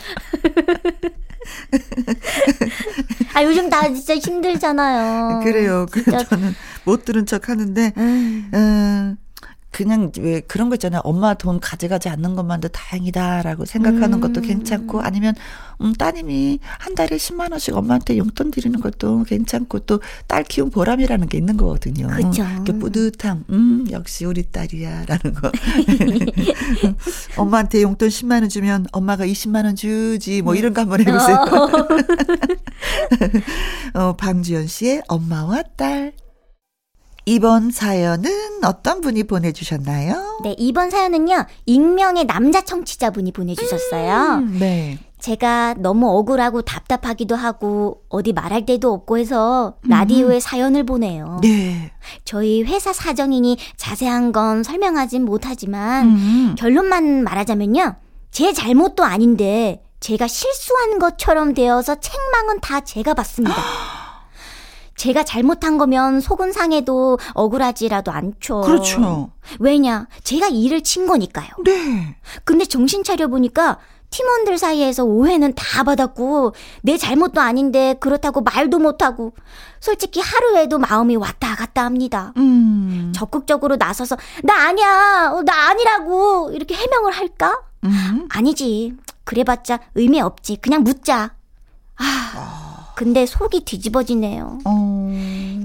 아 3.33 3.43
요즘 3.43 3.69
다 3.69 3.88
진짜 3.93 4.15
힘들잖아요. 4.15 5.41
그래요. 5.43 5.86
그래서 5.91 6.24
저는 6.25 6.53
못 6.86 7.05
들은 7.05 7.25
척 7.25 7.50
하는데, 7.50 7.93
음. 7.98 8.51
음, 8.53 9.17
그냥 9.71 10.11
왜 10.19 10.41
그런 10.41 10.69
거 10.69 10.75
있잖아요. 10.75 11.01
엄마 11.03 11.33
돈 11.33 11.59
가져가지 11.59 12.09
않는 12.09 12.35
것만도 12.35 12.67
다행이다라고 12.69 13.65
생각하는 13.65 14.13
음. 14.15 14.21
것도 14.21 14.41
괜찮고 14.41 15.01
아니면 15.01 15.33
음 15.81 15.93
따님이 15.93 16.59
한 16.61 16.93
달에 16.93 17.17
10만 17.17 17.51
원씩 17.51 17.75
엄마한테 17.75 18.17
용돈 18.17 18.51
드리는 18.51 18.79
것도 18.79 19.23
괜찮고 19.23 19.79
또 19.79 19.99
딸 20.27 20.43
키운 20.43 20.69
보람이라는 20.69 21.27
게 21.27 21.37
있는 21.37 21.57
거거든요. 21.57 22.07
그렇죠. 22.07 22.43
그 22.65 22.77
뿌듯함. 22.77 23.45
음 23.49 23.87
역시 23.91 24.25
우리 24.25 24.43
딸이야라는 24.43 25.33
거. 25.35 25.51
엄마한테 27.37 27.81
용돈 27.81 28.09
10만 28.09 28.41
원 28.41 28.49
주면 28.49 28.85
엄마가 28.91 29.25
20만 29.25 29.65
원 29.65 29.75
주지 29.75 30.41
뭐 30.41 30.55
이런 30.55 30.73
거 30.73 30.81
한번 30.81 30.99
해 31.01 31.05
보세요. 31.05 31.37
어, 33.93 34.15
방주연 34.15 34.67
씨의 34.67 35.03
엄마와 35.07 35.63
딸 35.75 36.13
이번 37.25 37.71
사연은 37.71 38.31
어떤 38.63 39.01
분이 39.01 39.23
보내주셨나요? 39.23 40.39
네, 40.43 40.55
이번 40.57 40.89
사연은요, 40.89 41.45
익명의 41.65 42.25
남자 42.25 42.61
청취자분이 42.61 43.31
보내주셨어요. 43.31 44.39
음, 44.39 44.57
네. 44.59 44.99
제가 45.19 45.75
너무 45.77 46.09
억울하고 46.09 46.63
답답하기도 46.63 47.35
하고 47.35 48.01
어디 48.09 48.33
말할 48.33 48.65
데도 48.65 48.91
없고 48.91 49.19
해서 49.19 49.75
라디오에 49.87 50.35
음. 50.35 50.39
사연을 50.39 50.83
보내요. 50.83 51.39
네. 51.43 51.91
저희 52.25 52.63
회사 52.63 52.91
사정이니 52.91 53.57
자세한 53.77 54.31
건 54.31 54.63
설명하진 54.63 55.23
못하지만 55.23 56.07
음. 56.07 56.55
결론만 56.57 57.23
말하자면요. 57.23 57.97
제 58.31 58.51
잘못도 58.51 59.03
아닌데 59.03 59.83
제가 59.99 60.27
실수한 60.27 60.97
것처럼 60.97 61.53
되어서 61.53 61.99
책망은 61.99 62.59
다 62.61 62.79
제가 62.81 63.13
받습니다. 63.13 63.53
제가 65.01 65.24
잘못한 65.24 65.79
거면 65.79 66.22
속은 66.22 66.51
상해도 66.51 67.17
억울하지라도 67.34 68.12
않죠. 68.12 68.62
그렇죠. 68.62 69.31
왜냐? 69.60 70.05
제가 70.24 70.50
일을 70.50 70.84
친 70.84 71.08
거니까요. 71.08 71.48
네. 71.65 72.15
근데 72.43 72.65
정신 72.65 73.03
차려 73.03 73.27
보니까 73.27 73.79
팀원들 74.12 74.60
사이에서 74.60 75.03
오해는 75.03 75.55
다 75.55 75.84
받았고 75.84 76.53
내 76.84 76.98
잘못도 76.98 77.41
아닌데 77.41 77.96
그렇다고 78.00 78.41
말도 78.41 78.77
못하고 78.77 79.34
솔직히 79.79 80.22
하루에도 80.22 80.77
마음이 80.77 81.15
왔다 81.15 81.55
갔다 81.55 81.84
합니다. 81.84 82.31
음. 82.38 83.12
적극적으로 83.15 83.77
나서서 83.77 84.17
나 84.43 84.67
아니야, 84.67 85.31
어, 85.34 85.41
나 85.41 85.70
아니라고 85.70 86.51
이렇게 86.53 86.75
해명을 86.75 87.12
할까? 87.12 87.60
음. 87.86 88.27
아니지. 88.29 88.93
그래봤자 89.24 89.79
의미 89.96 90.22
없지. 90.22 90.58
그냥 90.58 90.84
묻자. 90.84 91.34
아. 91.96 92.03
아. 92.36 92.70
근데 92.95 93.25
속이 93.25 93.65
뒤집어지네요. 93.65 94.60
어... 94.65 95.12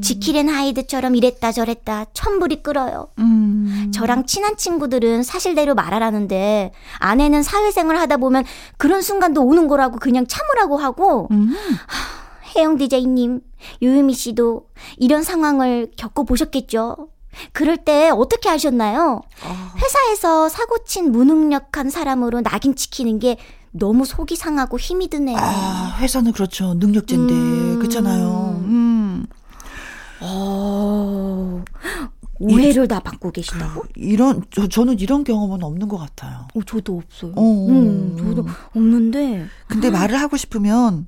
지킬앤 0.02 0.48
하이드처럼 0.48 1.16
이랬다 1.16 1.52
저랬다 1.52 2.06
천불이 2.12 2.62
끓어요. 2.62 3.08
음... 3.18 3.90
저랑 3.94 4.26
친한 4.26 4.56
친구들은 4.56 5.22
사실대로 5.22 5.74
말하라는데 5.74 6.72
아내는 6.98 7.42
사회생활 7.42 7.96
하다 7.96 8.18
보면 8.18 8.44
그런 8.76 9.02
순간도 9.02 9.42
오는 9.42 9.68
거라고 9.68 9.98
그냥 9.98 10.26
참으라고 10.26 10.76
하고 10.76 11.28
음... 11.30 11.54
하, 11.86 12.56
혜영 12.56 12.78
디제이님, 12.78 13.40
유유미 13.82 14.14
씨도 14.14 14.68
이런 14.96 15.22
상황을 15.22 15.90
겪어보셨겠죠? 15.96 17.08
그럴 17.52 17.76
때 17.76 18.10
어떻게 18.10 18.48
하셨나요? 18.48 19.20
아... 19.44 19.74
회사에서 19.76 20.48
사고 20.48 20.78
친 20.84 21.12
무능력한 21.12 21.90
사람으로 21.90 22.40
낙인 22.40 22.74
찍히는 22.74 23.18
게 23.18 23.36
너무 23.72 24.04
속이 24.04 24.36
상하고 24.36 24.78
힘이 24.78 25.08
드네요. 25.08 25.36
아, 25.38 25.96
회사는 26.00 26.32
그렇죠. 26.32 26.74
능력자인데. 26.74 27.34
음. 27.34 27.78
그렇잖아요. 27.78 28.62
음. 28.64 29.26
어. 30.20 31.62
오해를 32.38 32.84
이, 32.84 32.88
다 32.88 33.00
받고 33.00 33.32
계시다고? 33.32 33.84
이런 33.94 34.42
저, 34.50 34.68
저는 34.68 34.98
이런 35.00 35.24
경험은 35.24 35.62
없는 35.62 35.88
것 35.88 35.96
같아요. 35.96 36.46
어, 36.54 36.60
저도 36.66 36.98
없어요. 36.98 37.32
어, 37.34 37.42
음, 37.68 38.16
저도 38.18 38.46
없는데. 38.74 39.46
근데 39.68 39.88
아. 39.88 39.90
말을 39.92 40.20
하고 40.20 40.36
싶으면 40.36 41.06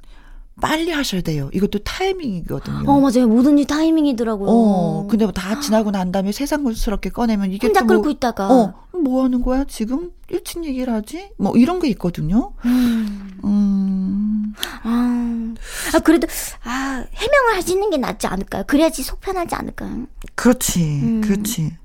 빨리 0.61 0.91
하셔야 0.91 1.21
돼요. 1.21 1.50
이것도 1.53 1.81
타이밍이거든요. 1.81 2.91
어, 2.91 3.00
맞아요. 3.00 3.29
뭐든지 3.29 3.67
타이밍이더라고요. 3.67 4.49
어, 4.50 5.07
근데 5.09 5.25
뭐 5.25 5.33
다 5.33 5.61
지나고 5.61 5.91
난 5.91 6.11
다음에 6.11 6.33
세상스럽게 6.33 7.11
꺼내면 7.11 7.53
이게 7.53 7.67
혼자 7.67 7.81
또 7.81 7.87
뭐, 7.87 7.97
끓고 7.97 8.11
있다가. 8.11 8.49
어, 8.53 8.75
뭐 8.93 9.25
하는 9.25 9.41
거야 9.43 9.65
지금? 9.65 10.11
일찍 10.31 10.65
얘기를 10.65 10.93
하지? 10.93 11.31
뭐 11.38 11.57
이런 11.57 11.79
게 11.81 11.88
있거든요. 11.88 12.53
음. 12.65 13.38
음, 13.45 14.55
아, 14.83 15.55
아, 15.95 15.99
그래도, 16.00 16.27
아, 16.65 17.05
해명을 17.15 17.57
하시는 17.57 17.88
게 17.91 17.97
낫지 17.97 18.27
않을까요? 18.27 18.65
그래야지 18.67 19.03
속 19.03 19.21
편하지 19.21 19.55
않을까요? 19.55 20.07
그렇지, 20.35 20.83
음. 21.03 21.21
그렇지. 21.23 21.77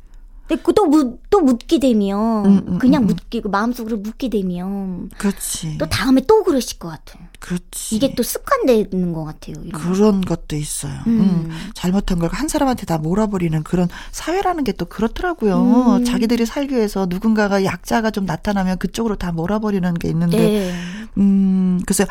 그 0.64 0.74
또, 0.74 0.86
묻, 0.86 1.22
또 1.30 1.40
묻게 1.42 1.80
되면, 1.80 2.46
음, 2.46 2.62
음, 2.68 2.78
그냥 2.80 3.04
음, 3.04 3.06
음. 3.06 3.08
묻기고, 3.08 3.50
마음속으로 3.50 3.98
묻게 3.98 4.30
되면, 4.30 5.10
그렇지. 5.18 5.78
또 5.78 5.86
다음에 5.88 6.22
또 6.28 6.44
그러실 6.44 6.80
것 6.80 6.90
같아요. 6.90 7.24
그렇지. 7.44 7.96
이게 7.98 8.16
또 8.16 8.24
습관되는 8.24 9.12
것 9.12 9.26
같아요. 9.26 9.56
이런 9.66 9.72
거. 9.72 9.80
그런 9.80 10.22
것도 10.22 10.56
있어요. 10.56 10.94
음. 11.08 11.20
음. 11.20 11.52
잘못한 11.74 12.18
걸 12.20 12.30
한 12.32 12.48
사람한테 12.48 12.86
다 12.86 12.98
몰아버리는 12.98 13.62
그런 13.64 13.90
사회라는 14.14 14.64
게 14.64 14.72
또 14.72 14.86
그렇더라고요. 14.86 15.98
음. 16.00 16.06
자기들이 16.06 16.46
살기 16.46 16.74
위해서 16.74 17.06
누군가가 17.10 17.66
약자가 17.66 18.12
좀 18.12 18.26
나타나면 18.26 18.78
그쪽으로 18.80 19.18
다 19.18 19.34
몰아버리는 19.34 19.94
게 19.96 20.08
있는데, 20.08 20.38
네. 20.38 20.74
음, 21.18 21.80
그래서 21.86 22.06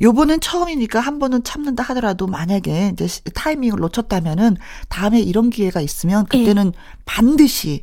요번은 0.00 0.38
처음이니까 0.40 1.00
한 1.00 1.18
번은 1.18 1.42
참는다 1.42 1.82
하더라도 1.82 2.26
만약에 2.28 2.90
이제 2.94 3.06
시- 3.08 3.22
타이밍을 3.34 3.80
놓쳤다면은 3.80 4.56
다음에 4.88 5.20
이런 5.20 5.50
기회가 5.50 5.80
있으면 5.80 6.26
예. 6.32 6.38
그때는 6.38 6.72
반드시 7.04 7.82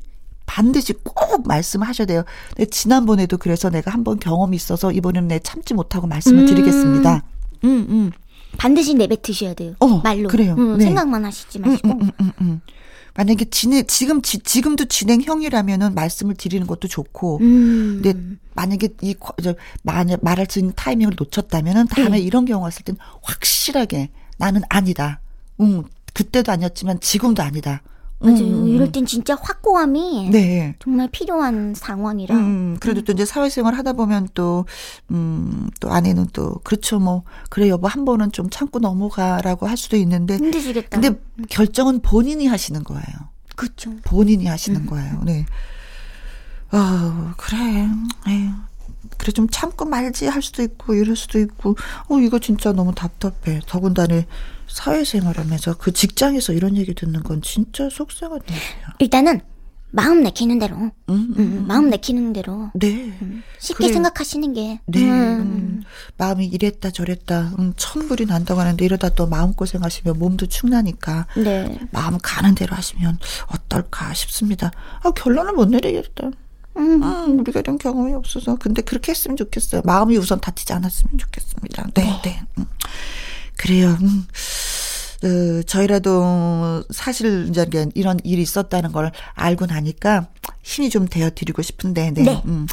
반드시 0.53 0.93
꼭 0.93 1.47
말씀을 1.47 1.87
하셔야 1.87 2.05
돼요. 2.05 2.23
근데 2.55 2.69
지난번에도 2.69 3.39
그래서 3.39 3.71
내가 3.71 3.89
한번 3.89 4.19
경험이 4.19 4.55
있어서 4.55 4.91
이번에는 4.91 5.27
내 5.27 5.39
참지 5.39 5.73
못하고 5.73 6.05
말씀을 6.05 6.43
음. 6.43 6.45
드리겠습니다. 6.45 7.23
음, 7.63 7.85
음. 7.89 8.11
반드시 8.59 8.93
내뱉으셔야 8.93 9.55
돼요. 9.55 9.73
어, 9.79 9.87
말로. 10.03 10.27
그래요. 10.29 10.53
음, 10.55 10.77
네. 10.77 10.83
생각만 10.83 11.25
하시지 11.25 11.57
음, 11.57 11.61
마시고. 11.63 11.87
음, 11.87 12.01
음, 12.01 12.11
음, 12.21 12.31
음. 12.39 12.61
만약에 13.15 13.45
진행, 13.45 13.83
지금, 13.87 14.21
지, 14.21 14.37
지금도 14.37 14.85
진행형이라면은 14.85 15.95
말씀을 15.95 16.35
드리는 16.35 16.67
것도 16.67 16.87
좋고, 16.87 17.39
음. 17.41 18.01
근데 18.03 18.37
만약에 18.53 18.89
이, 19.01 19.15
만약 19.81 20.19
말할 20.21 20.45
수 20.47 20.59
있는 20.59 20.73
타이밍을 20.75 21.13
놓쳤다면은 21.17 21.87
다음에 21.87 22.11
네. 22.11 22.19
이런 22.19 22.45
경우가 22.45 22.69
있을 22.69 22.83
땐 22.83 22.95
확실하게 23.23 24.11
나는 24.37 24.61
아니다. 24.69 25.19
응, 25.61 25.83
그때도 26.13 26.51
아니었지만 26.51 26.99
지금도 26.99 27.41
아니다. 27.41 27.81
음, 28.23 28.31
맞아요. 28.31 28.45
음, 28.45 28.67
이럴 28.67 28.91
땐 28.91 29.05
진짜 29.05 29.35
확고함이 29.35 30.29
네. 30.31 30.75
정말 30.79 31.09
필요한 31.11 31.73
상황이라. 31.75 32.35
음, 32.35 32.77
그래도 32.79 33.01
또 33.03 33.11
이제 33.13 33.25
사회생활 33.25 33.75
하다 33.75 33.93
보면 33.93 34.29
또, 34.33 34.65
음, 35.11 35.69
또 35.79 35.91
아내는 35.91 36.27
또, 36.33 36.55
그렇죠, 36.63 36.99
뭐, 36.99 37.23
그래, 37.49 37.69
여보, 37.69 37.87
한 37.87 38.05
번은 38.05 38.31
좀 38.31 38.49
참고 38.49 38.79
넘어가라고 38.79 39.67
할 39.67 39.77
수도 39.77 39.97
있는데, 39.97 40.37
힘드시겠다. 40.37 40.99
근데 40.99 41.19
결정은 41.49 41.99
본인이 42.01 42.47
하시는 42.47 42.83
거예요. 42.83 43.03
그쵸. 43.55 43.91
본인이 44.03 44.47
하시는 44.47 44.85
거예요. 44.85 45.21
네. 45.23 45.45
아, 46.71 47.33
그래. 47.37 47.87
에휴. 48.27 48.51
그래 49.17 49.31
좀 49.31 49.47
참고 49.49 49.85
말지 49.85 50.27
할 50.27 50.41
수도 50.41 50.63
있고 50.63 50.93
이럴 50.95 51.15
수도 51.15 51.39
있고 51.39 51.75
어 52.09 52.19
이거 52.19 52.39
진짜 52.39 52.71
너무 52.71 52.93
답답해. 52.93 53.59
더군다나 53.67 54.21
사회생활하면서 54.67 55.77
그 55.77 55.91
직장에서 55.91 56.53
이런 56.53 56.77
얘기 56.77 56.93
듣는 56.93 57.23
건 57.23 57.41
진짜 57.41 57.89
속상한 57.89 58.39
일이야. 58.47 58.59
일단은 58.99 59.41
마음 59.95 60.23
내키는 60.23 60.57
대로. 60.57 60.75
음, 60.75 60.91
음, 61.09 61.33
음. 61.37 61.65
마음 61.67 61.89
내키는 61.91 62.33
대로. 62.33 62.71
네. 62.73 63.13
쉽게 63.59 63.83
그래요. 63.83 63.93
생각하시는 63.93 64.53
게. 64.53 64.79
네. 64.87 65.03
음. 65.03 65.41
음. 65.41 65.83
마음이 66.17 66.47
이랬다 66.47 66.89
저랬다. 66.89 67.53
음, 67.59 67.73
천불이 67.77 68.25
난다고 68.25 68.59
하는데 68.59 68.83
이러다 68.83 69.09
또 69.09 69.27
마음 69.27 69.53
고생 69.53 69.83
하시면 69.83 70.17
몸도 70.17 70.47
축나니까 70.47 71.27
네. 71.37 71.79
마음 71.91 72.17
가는 72.23 72.55
대로 72.55 72.75
하시면 72.75 73.19
어떨까 73.47 74.15
싶습니다. 74.15 74.71
아, 75.03 75.11
결론을 75.11 75.53
못 75.53 75.69
내리겠다. 75.69 76.31
음. 76.77 77.03
음, 77.03 77.39
우리가 77.39 77.59
이런 77.59 77.77
경험이 77.77 78.13
없어서. 78.13 78.55
근데 78.55 78.81
그렇게 78.81 79.11
했으면 79.11 79.37
좋겠어요. 79.37 79.81
마음이 79.85 80.17
우선 80.17 80.39
다치지 80.39 80.73
않았으면 80.73 81.17
좋겠습니다. 81.17 81.87
네, 81.93 82.21
네. 82.23 82.41
음. 82.57 82.65
그래요. 83.57 83.97
음. 84.01 84.25
어, 85.23 85.63
저희라도 85.63 86.83
사실 86.91 87.47
이제 87.49 87.65
이런 87.95 88.19
일이 88.23 88.41
있었다는 88.41 88.91
걸 88.91 89.11
알고 89.35 89.67
나니까 89.67 90.27
힘이 90.61 90.89
좀 90.89 91.07
되어 91.07 91.29
드리고 91.29 91.61
싶은데, 91.61 92.11
네. 92.11 92.23
네. 92.23 92.41
음. 92.45 92.67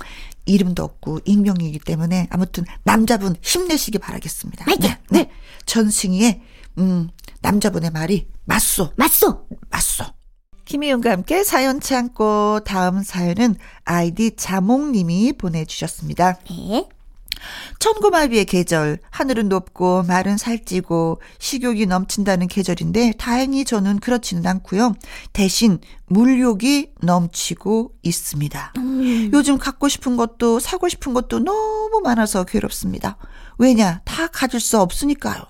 이름도 0.47 0.83
없고 0.83 1.21
익명이기 1.25 1.79
때문에 1.81 2.27
아무튼 2.31 2.65
남자분 2.83 3.37
힘내시기 3.41 3.99
바라겠습니다. 3.99 4.65
화이팅! 4.65 4.91
네, 5.11 5.19
네. 5.19 5.31
전승희의 5.67 6.41
음, 6.79 7.09
남자분의 7.41 7.91
말이 7.91 8.27
맞소. 8.45 8.93
맞소. 8.97 9.47
맞소. 9.71 10.05
김희영과 10.71 11.11
함께 11.11 11.43
사연 11.43 11.81
참고 11.81 12.61
다음 12.65 13.03
사연은 13.03 13.57
아이디 13.85 14.37
자몽님이 14.37 15.33
보내주셨습니다. 15.33 16.37
네. 16.49 16.89
천고마비의 17.81 18.45
계절, 18.45 19.01
하늘은 19.11 19.49
높고 19.49 20.05
말은 20.05 20.37
살찌고 20.37 21.21
식욕이 21.41 21.87
넘친다는 21.87 22.47
계절인데 22.47 23.15
다행히 23.19 23.65
저는 23.65 23.99
그렇지는 23.99 24.47
않고요. 24.47 24.95
대신 25.33 25.81
물욕이 26.07 26.91
넘치고 27.01 27.95
있습니다. 28.05 28.75
음. 28.77 29.31
요즘 29.33 29.59
갖고 29.59 29.89
싶은 29.89 30.17
것도 30.17 30.61
사고 30.61 30.89
싶은 30.89 31.15
것도 31.15 31.41
너무 31.41 32.01
많아서 32.05 32.45
괴롭습니다. 32.45 33.17
왜냐? 33.59 34.03
다 34.05 34.29
가질 34.29 34.61
수 34.61 34.79
없으니까요. 34.79 35.43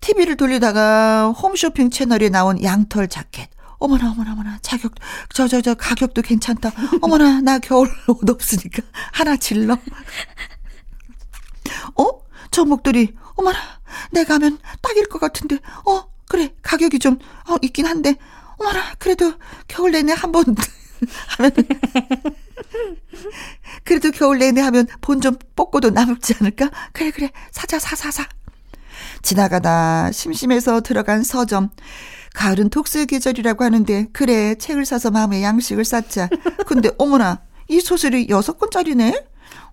TV를 0.00 0.38
돌리다가 0.38 1.32
홈쇼핑 1.32 1.90
채널에 1.90 2.30
나온 2.30 2.62
양털 2.62 3.08
자켓. 3.08 3.50
어머나 3.78 4.10
어머나 4.10 4.32
어머나. 4.32 4.58
자격 4.62 4.92
저 5.32 5.46
저 5.48 5.60
저 5.62 5.74
가격도 5.74 6.22
괜찮다. 6.22 6.72
어머나 7.00 7.40
나 7.40 7.58
겨울 7.58 7.88
옷 8.08 8.28
없으니까 8.28 8.82
하나 9.12 9.36
질러. 9.36 9.74
어? 11.96 12.04
저 12.50 12.64
목도리. 12.64 13.14
어머나 13.36 13.58
내가 14.10 14.34
하면 14.34 14.58
딱일 14.82 15.08
것 15.08 15.18
같은데. 15.20 15.58
어 15.86 16.08
그래. 16.28 16.52
가격이 16.62 16.98
좀 16.98 17.18
어, 17.48 17.56
있긴 17.62 17.86
한데. 17.86 18.16
어머나 18.58 18.94
그래도 18.98 19.34
겨울 19.68 19.92
내내 19.92 20.12
한 20.12 20.32
번 20.32 20.44
하면 21.38 21.52
그래도 23.84 24.10
겨울 24.10 24.38
내내 24.38 24.60
하면 24.60 24.86
본 25.00 25.20
좀 25.20 25.36
뽑고도 25.56 25.90
남지 25.90 26.34
않을까? 26.40 26.70
그래 26.92 27.10
그래. 27.12 27.30
사자 27.52 27.78
사사사. 27.78 28.26
지나가다 29.22 30.10
심심해서 30.12 30.80
들어간 30.80 31.22
서점 31.22 31.70
가을은 32.38 32.70
독서의 32.70 33.06
계절이라고 33.06 33.64
하는데 33.64 34.06
그래 34.12 34.54
책을 34.54 34.86
사서 34.86 35.10
마음의 35.10 35.42
양식을 35.42 35.84
쌓자 35.84 36.28
근데 36.66 36.90
어머나 36.96 37.40
이 37.66 37.80
소설이 37.80 38.28
여섯 38.28 38.58
권짜리네 38.58 39.24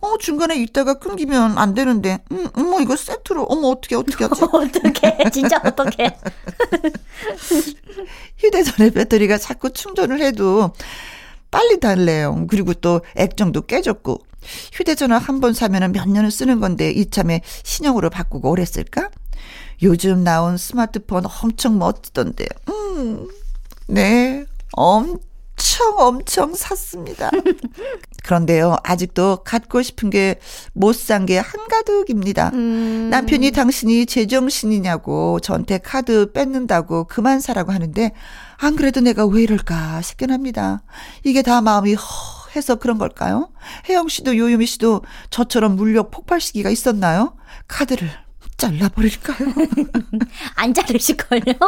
어 0.01 0.17
중간에 0.17 0.55
읽다가 0.57 0.95
끊기면 0.95 1.59
안 1.59 1.75
되는데 1.75 2.19
음 2.31 2.47
어머 2.53 2.81
이거 2.81 2.95
세트로 2.95 3.43
어머 3.43 3.67
어떻게 3.67 3.95
어떻게 3.95 4.25
하지 4.25 4.43
어떡해. 4.51 5.29
진짜 5.31 5.61
어떡해. 5.63 6.17
휴대전화 8.37 8.89
배터리가 8.91 9.37
자꾸 9.37 9.71
충전을 9.71 10.21
해도 10.21 10.71
빨리 11.51 11.79
달래요. 11.79 12.45
그리고 12.49 12.73
또 12.73 13.01
액정도 13.15 13.61
깨졌고 13.67 14.19
휴대전화 14.73 15.17
한 15.17 15.39
번 15.39 15.53
사면은 15.53 15.91
몇 15.91 16.09
년을 16.09 16.31
쓰는 16.31 16.59
건데 16.59 16.91
이참에 16.91 17.41
신형으로 17.63 18.09
바꾸고 18.09 18.49
오래 18.49 18.65
쓸까? 18.65 19.09
요즘 19.83 20.23
나온 20.23 20.57
스마트폰 20.57 21.23
엄청 21.41 21.77
멋지던데. 21.79 22.45
음. 22.69 23.27
네. 23.87 24.45
엄청 24.73 25.95
엄청 25.97 26.53
샀습니다. 26.55 27.29
그런데요. 28.23 28.75
아직도 28.83 29.43
갖고 29.43 29.81
싶은 29.81 30.09
게 30.09 30.39
못 30.73 30.95
산 30.95 31.25
게 31.25 31.37
한가득입니다. 31.37 32.49
음. 32.53 33.09
남편이 33.11 33.51
당신이 33.51 34.05
제정신이냐고 34.07 35.39
저한테 35.39 35.77
카드 35.77 36.31
뺏는다고 36.31 37.05
그만 37.05 37.39
사라고 37.39 37.71
하는데 37.71 38.11
안 38.57 38.75
그래도 38.75 39.01
내가 39.01 39.25
왜 39.25 39.43
이럴까 39.43 40.01
싶긴 40.01 40.31
합니다. 40.31 40.83
이게 41.23 41.41
다 41.41 41.61
마음이 41.61 41.93
허 41.93 42.03
해서 42.55 42.75
그런 42.75 42.97
걸까요? 42.97 43.49
혜영 43.89 44.07
씨도 44.07 44.37
요요미 44.37 44.65
씨도 44.65 45.01
저처럼 45.29 45.75
물력 45.75 46.09
폭발 46.09 46.39
시기가 46.39 46.69
있었나요? 46.69 47.35
카드를 47.67 48.09
잘라버릴까요? 48.57 49.37
안 50.55 50.73
자르실걸요? 50.73 51.53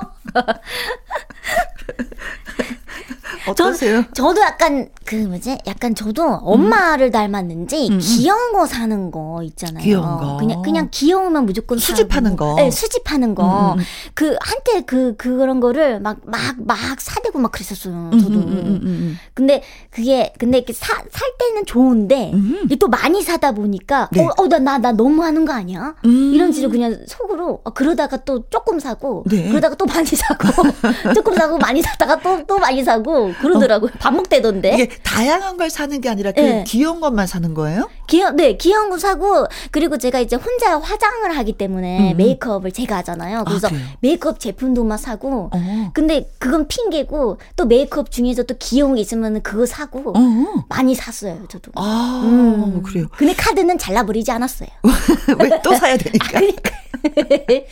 어떠세요? 3.51 4.03
저, 4.13 4.33
도 4.33 4.41
약간 4.41 4.89
그 5.05 5.15
뭐지? 5.15 5.57
약간 5.65 5.95
저도 5.95 6.23
엄마를 6.23 7.11
닮았는지 7.11 7.87
음, 7.89 7.93
음. 7.93 7.99
귀여운 7.99 8.53
거 8.53 8.65
사는 8.65 9.11
거 9.11 9.41
있잖아요. 9.43 9.83
귀여운 9.83 10.05
거. 10.05 10.37
그냥 10.37 10.61
그냥 10.61 10.87
귀여우면 10.91 11.45
무조건 11.45 11.77
수집하는 11.77 12.31
사고. 12.31 12.55
거. 12.55 12.61
네, 12.61 12.71
수집하는 12.71 13.35
거. 13.35 13.73
음, 13.73 13.79
음. 13.79 13.83
그 14.13 14.35
한때 14.41 14.81
그 14.85 15.15
그런 15.17 15.59
거를 15.59 15.99
막막 15.99 16.55
막 16.57 16.77
사대고 16.99 17.39
막 17.39 17.51
그랬었어요. 17.51 18.11
저도. 18.11 18.33
음, 18.33 18.47
음, 18.47 18.65
음, 18.65 18.79
음, 18.83 19.19
근데 19.33 19.63
그게 19.89 20.33
근데 20.37 20.57
이렇게 20.57 20.73
사, 20.73 20.95
살 21.09 21.31
때는 21.39 21.65
좋은데 21.65 22.31
음. 22.33 22.61
이게 22.65 22.75
또 22.75 22.87
많이 22.87 23.21
사다 23.21 23.53
보니까 23.53 24.09
네. 24.11 24.27
어나 24.37 24.59
나나 24.59 24.91
너무 24.91 25.23
하는 25.23 25.45
거 25.45 25.53
아니야? 25.53 25.95
음. 26.05 26.31
이런 26.33 26.51
식으로 26.51 26.71
그냥 26.71 26.97
속으로 27.07 27.61
어, 27.63 27.69
그러다가 27.71 28.17
또 28.17 28.43
조금 28.49 28.79
사고 28.79 29.23
네. 29.27 29.47
그러다가 29.49 29.75
또 29.75 29.85
많이 29.85 30.05
사고 30.05 30.47
조금 31.13 31.35
사고 31.35 31.57
많이 31.57 31.81
사다가 31.81 32.19
또또 32.19 32.59
많이 32.59 32.83
사고 32.83 33.31
그러더라고요. 33.41 33.91
반복되던데. 33.99 34.73
이게 34.73 34.89
다양한 35.03 35.57
걸 35.57 35.69
사는 35.69 35.99
게 36.01 36.09
아니라 36.09 36.31
그 36.31 36.39
네. 36.39 36.63
귀여운 36.67 36.99
것만 36.99 37.27
사는 37.27 37.53
거예요? 37.53 37.89
귀여 38.07 38.31
네 38.31 38.55
귀여운 38.57 38.89
거 38.89 38.97
사고 38.97 39.45
그리고 39.71 39.97
제가 39.97 40.19
이제 40.19 40.35
혼자 40.35 40.77
화장을 40.79 41.37
하기 41.37 41.53
때문에 41.53 42.13
음. 42.13 42.17
메이크업을 42.17 42.71
제가 42.71 42.97
하잖아요. 42.97 43.43
그래서 43.45 43.67
아? 43.67 43.71
메이크업 44.01 44.39
제품도 44.39 44.83
막 44.83 44.97
사고 44.97 45.49
어. 45.53 45.91
근데 45.93 46.29
그건 46.39 46.67
핑계고 46.67 47.37
또 47.55 47.65
메이크업 47.65 48.11
중에서 48.11 48.43
또 48.43 48.55
귀여운 48.59 48.95
게 48.95 49.01
있으면 49.01 49.41
그거 49.41 49.65
사고 49.65 50.13
어. 50.15 50.63
많이 50.69 50.95
샀어요. 50.95 51.45
저도. 51.49 51.71
아, 51.75 52.21
음. 52.23 52.81
그래요. 52.83 53.07
근데 53.17 53.33
카드는 53.33 53.77
잘라버리지 53.77 54.31
않았어요. 54.31 54.69
왜 55.39 55.57
또 55.63 55.73
사야 55.75 55.97
되니까. 55.97 56.39
그러니까 56.39 56.71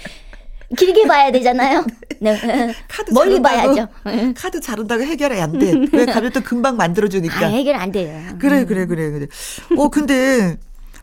길게 0.78 1.08
봐야 1.08 1.32
되잖아요. 1.32 1.86
네. 2.19 2.36
카드 2.88 3.12
멀리 3.12 3.41
자른다고? 3.41 3.88
봐야죠. 4.04 4.34
카드 4.36 4.60
자른다고 4.60 5.04
해결이 5.04 5.39
안 5.39 5.60
돼. 5.60 5.73
왜 5.91 6.06
가면 6.06 6.32
또 6.32 6.41
금방 6.41 6.78
만들어 6.78 7.08
주니까. 7.08 7.45
아, 7.45 7.49
해결 7.49 7.75
안 7.75 7.91
돼요. 7.91 8.21
그래, 8.39 8.65
그래, 8.65 8.86
그래, 8.86 9.12
그래. 9.12 9.28
어, 9.78 9.89
근데 9.89 10.58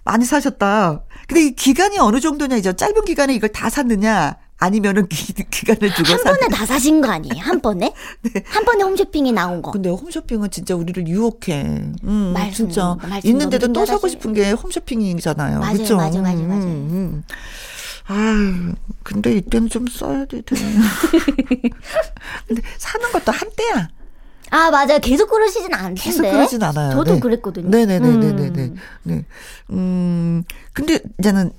많이 0.04 0.24
사셨다. 0.24 1.02
근데 1.28 1.46
이 1.46 1.54
기간이 1.54 1.98
어느 1.98 2.20
정도냐, 2.20 2.56
이제 2.56 2.72
짧은 2.72 3.04
기간에 3.04 3.34
이걸 3.34 3.50
다 3.50 3.70
샀느냐, 3.70 4.36
아니면은 4.58 5.08
기, 5.08 5.32
기간을 5.32 5.94
두고 5.94 6.12
한. 6.12 6.22
번에 6.24 6.48
다 6.48 6.66
사신 6.66 7.00
거 7.00 7.08
아니에요? 7.10 7.42
한 7.42 7.60
번에? 7.60 7.92
네. 8.22 8.42
한 8.46 8.64
번에 8.64 8.82
홈쇼핑이 8.84 9.32
나온 9.32 9.60
거. 9.62 9.70
근데 9.70 9.90
홈쇼핑은 9.90 10.50
진짜 10.50 10.74
우리를 10.74 11.06
유혹해. 11.08 11.62
음, 12.04 12.32
말씀, 12.34 12.68
진짜. 12.68 12.96
있는데도 13.24 13.72
또 13.72 13.84
사고. 13.86 14.08
싶은 14.08 14.32
게 14.32 14.50
홈쇼핑이잖아요. 14.52 15.58
맞아요, 15.60 15.76
그쵸? 15.78 15.96
맞아요, 15.96 16.22
맞아요, 16.22 16.38
음, 16.38 16.48
맞아요. 16.48 16.62
음. 16.64 17.24
아유, 18.06 18.74
근데 19.02 19.36
이때는 19.36 19.68
좀 19.68 19.86
써야 19.86 20.24
돼. 20.24 20.42
근데 20.46 20.62
사는 22.78 23.12
것도 23.12 23.32
한때야. 23.32 23.88
아, 24.50 24.70
맞아요. 24.70 24.98
계속 25.00 25.30
그러시진 25.30 25.72
않던데. 25.72 26.02
계속 26.02 26.22
그러진 26.22 26.62
않아요. 26.62 26.92
저도 26.92 27.14
네. 27.14 27.20
그랬거든요. 27.20 27.68
네네네네네네. 27.70 28.62
음. 28.62 28.76
네. 29.04 29.24
음, 29.70 30.44
근데 30.74 30.98
이제는 31.18 31.52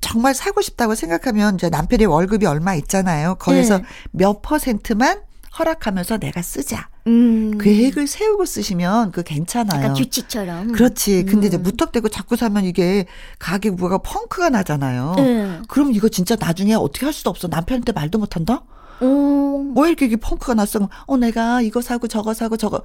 정말 0.00 0.34
사고 0.34 0.62
싶다고 0.62 0.94
생각하면 0.94 1.56
이제 1.56 1.68
남편의 1.68 2.06
월급이 2.06 2.46
얼마 2.46 2.74
있잖아요. 2.76 3.34
거기서 3.36 3.78
네. 3.78 3.84
몇 4.12 4.42
퍼센트만 4.42 5.22
허락하면서 5.58 6.18
내가 6.18 6.42
쓰자. 6.42 6.88
음. 7.06 7.58
계획을 7.58 8.06
세우고 8.06 8.44
쓰시면 8.44 9.12
그 9.12 9.22
괜찮아요. 9.22 9.80
약간 9.80 9.94
규칙처럼. 9.94 10.72
그렇지. 10.72 11.24
근데 11.24 11.46
이제 11.46 11.56
음. 11.56 11.62
무턱대고 11.62 12.08
자꾸 12.08 12.36
사면 12.36 12.64
이게 12.64 13.06
가게 13.38 13.70
뭐가 13.70 13.98
펑크가 13.98 14.50
나잖아요. 14.50 15.14
네. 15.16 15.60
그럼 15.68 15.92
이거 15.92 16.08
진짜 16.08 16.36
나중에 16.38 16.74
어떻게 16.74 17.06
할 17.06 17.12
수도 17.12 17.30
없어. 17.30 17.48
남편한테 17.48 17.92
말도 17.92 18.18
못 18.18 18.36
한다? 18.36 18.64
오. 19.00 19.58
뭐 19.74 19.86
이렇게 19.86 20.06
이게 20.06 20.16
펑크가 20.16 20.54
났어. 20.54 20.88
어, 21.06 21.16
내가 21.16 21.60
이거 21.62 21.80
사고 21.80 22.08
저거 22.08 22.34
사고 22.34 22.56
저거. 22.56 22.82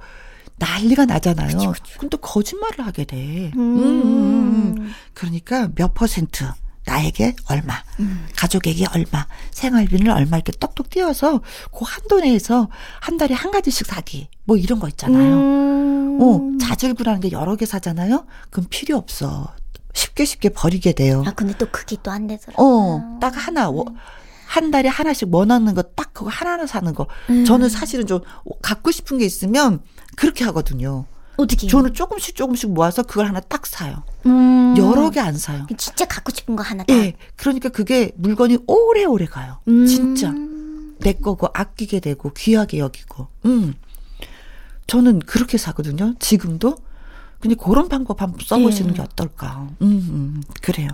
난리가 0.58 1.06
나잖아요. 1.06 1.56
그쵸, 1.56 1.72
그쵸. 1.72 1.84
그럼 1.96 2.10
또 2.10 2.18
거짓말을 2.18 2.86
하게 2.86 3.04
돼. 3.04 3.50
음. 3.56 3.60
음, 3.60 3.82
음, 3.82 4.74
음. 4.78 4.92
그러니까 5.14 5.68
몇 5.74 5.92
퍼센트. 5.94 6.44
나에게 6.84 7.36
얼마, 7.48 7.74
음. 8.00 8.26
가족에게 8.36 8.86
얼마, 8.94 9.26
생활비를 9.52 10.10
얼마 10.10 10.36
이렇게 10.36 10.52
똑똑 10.52 10.90
띄워서 10.90 11.40
그 11.70 11.84
한도 11.84 12.20
내에서 12.20 12.68
한 13.00 13.16
달에 13.18 13.34
한 13.34 13.50
가지씩 13.50 13.86
사기. 13.86 14.28
뭐 14.44 14.56
이런 14.56 14.80
거 14.80 14.88
있잖아요. 14.88 15.34
음. 15.36 16.18
어, 16.20 16.58
자질구라는 16.60 17.20
게 17.20 17.30
여러 17.32 17.54
개 17.56 17.66
사잖아요? 17.66 18.26
그럼 18.50 18.66
필요 18.68 18.96
없어. 18.96 19.54
쉽게 19.94 20.24
쉽게 20.24 20.48
버리게 20.48 20.92
돼요. 20.92 21.22
아, 21.26 21.32
근데 21.32 21.56
또 21.58 21.66
그게 21.70 21.96
또 22.02 22.10
안 22.10 22.26
되더라고요. 22.26 22.66
어, 22.66 23.18
딱 23.20 23.34
하나. 23.36 23.68
워- 23.70 23.84
한 24.46 24.70
달에 24.70 24.88
하나씩 24.88 25.32
원하는 25.34 25.72
거 25.74 25.82
딱 25.94 26.12
그거 26.12 26.28
하나하나 26.28 26.66
사는 26.66 26.92
거. 26.94 27.06
음. 27.30 27.44
저는 27.46 27.68
사실은 27.70 28.06
좀 28.06 28.20
갖고 28.60 28.90
싶은 28.90 29.18
게 29.18 29.24
있으면 29.24 29.80
그렇게 30.16 30.44
하거든요. 30.44 31.06
어떻게? 31.36 31.66
저는 31.66 31.94
조금씩 31.94 32.34
조금씩 32.36 32.70
모아서 32.72 33.02
그걸 33.02 33.26
하나 33.26 33.40
딱 33.40 33.66
사요. 33.66 34.02
음. 34.26 34.74
여러 34.76 35.10
개 35.10 35.20
안 35.20 35.36
사요. 35.36 35.66
진짜 35.76 36.04
갖고 36.04 36.30
싶은 36.32 36.56
거 36.56 36.62
하나 36.62 36.84
딱. 36.84 36.94
예. 36.94 37.14
그러니까 37.36 37.68
그게 37.70 38.12
물건이 38.16 38.58
오래오래 38.66 39.26
가요. 39.26 39.58
음. 39.68 39.86
진짜. 39.86 40.32
내 41.00 41.14
거고 41.14 41.48
아끼게 41.52 42.00
되고 42.00 42.32
귀하게 42.32 42.78
여기고. 42.78 43.28
음. 43.46 43.74
저는 44.86 45.20
그렇게 45.20 45.58
사거든요. 45.58 46.14
지금도. 46.18 46.76
근데 47.40 47.56
그런 47.56 47.88
방법 47.88 48.22
한번 48.22 48.38
써보시는 48.44 48.90
예. 48.92 48.96
게 48.96 49.02
어떨까. 49.02 49.68
음, 49.80 49.86
음, 49.86 50.42
그래요. 50.60 50.88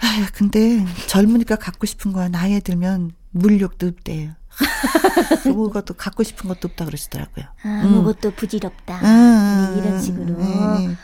아, 0.00 0.28
근데 0.32 0.84
젊으니까 1.08 1.56
갖고 1.56 1.86
싶은 1.86 2.12
거야. 2.12 2.28
나이에 2.28 2.60
들면 2.60 3.12
물욕도 3.32 3.88
없대요. 3.88 4.30
아무것도 5.46 5.94
갖고 5.94 6.22
싶은 6.22 6.48
것도 6.48 6.68
없다 6.68 6.84
그러시더라고요. 6.84 7.46
아, 7.64 7.80
아무것도 7.84 8.32
부질없다. 8.32 8.98
아, 9.02 9.72
네, 9.74 9.80
이런 9.80 10.00
식으로. 10.00 10.36
네, 10.36 10.86
네. 10.88 10.96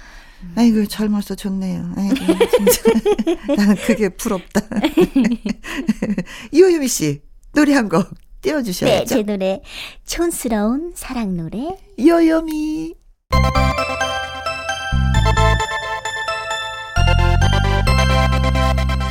아이고 0.57 0.87
젊어서 0.87 1.35
좋네요. 1.35 1.93
아이고 1.97 2.15
진짜 2.57 2.83
나는 3.57 3.77
그게 3.77 4.09
부럽다. 4.11 4.61
이호유미 6.53 6.89
씨 6.89 7.23
노래 7.53 7.75
한곡 7.75 8.11
네, 8.11 8.17
띄워주셔야죠. 8.43 9.07
제 9.07 9.23
노래 9.23 9.63
촌스러운 10.07 10.93
사랑 10.95 11.37
노래. 11.37 11.79
이호유미 11.97 12.95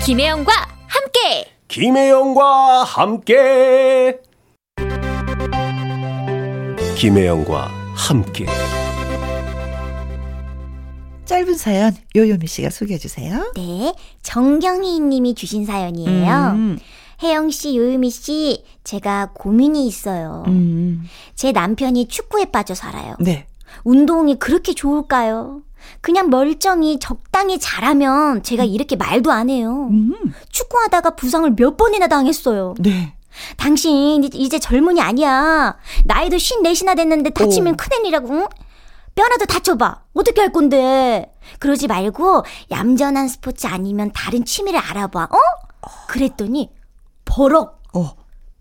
김혜영과 0.06 0.52
함께. 0.88 1.52
김혜영과 1.68 2.84
함께 2.84 4.20
김혜영과 6.96 7.70
함께 7.96 8.46
짧은 11.26 11.56
사연 11.56 11.96
요요미 12.16 12.48
씨가 12.48 12.70
소개해 12.70 13.00
주세요. 13.00 13.52
네, 13.56 13.94
정경희 14.22 15.00
님이 15.00 15.34
주신 15.34 15.66
사연이에요. 15.66 16.52
음, 16.56 16.80
혜영 17.24 17.50
씨, 17.50 17.76
요유미 17.76 18.10
씨, 18.10 18.64
제가 18.84 19.32
고민이 19.34 19.88
있어요. 19.88 20.44
음, 20.48 21.04
제 21.36 21.52
남편이 21.52 22.08
축구에 22.08 22.46
빠져 22.46 22.76
살아요. 22.76 23.16
네. 23.20 23.48
운동이 23.84 24.36
그렇게 24.36 24.74
좋을까요? 24.74 25.62
그냥 26.02 26.30
멀쩡히 26.30 27.00
적당히 27.00 27.60
잘하면 27.60 28.44
제가 28.44 28.64
이렇게 28.64 28.96
말도 28.96 29.32
안 29.32 29.50
해요. 29.50 29.88
음, 29.90 30.14
축구하다가 30.50 31.16
부상을 31.16 31.56
몇 31.56 31.76
번이나 31.78 32.08
당했어요. 32.08 32.76
네. 32.80 33.14
당신 33.58 34.24
이제- 34.24 34.60
젊은이 34.60 35.02
아니야. 35.02 35.78
나이도 36.06 36.38
쉰 36.38 36.62
넷이나 36.62 36.96
됐는데 36.96 37.32
다치면 37.32 37.74
오. 37.74 37.78
큰일이라고. 37.78 38.30
응? 38.34 38.48
뼈라도 39.16 39.46
다쳐봐. 39.46 40.02
어떻게 40.14 40.42
할 40.42 40.52
건데? 40.52 41.32
그러지 41.60 41.88
말고 41.88 42.44
얌전한 42.72 43.28
스포츠 43.28 43.68
아니면 43.68 44.12
다른 44.14 44.44
취미를 44.46 44.80
알아봐. 44.80 45.24
어? 45.24 45.38
그랬더니 46.08 46.72
버럭. 47.26 47.82
어. 47.94 48.16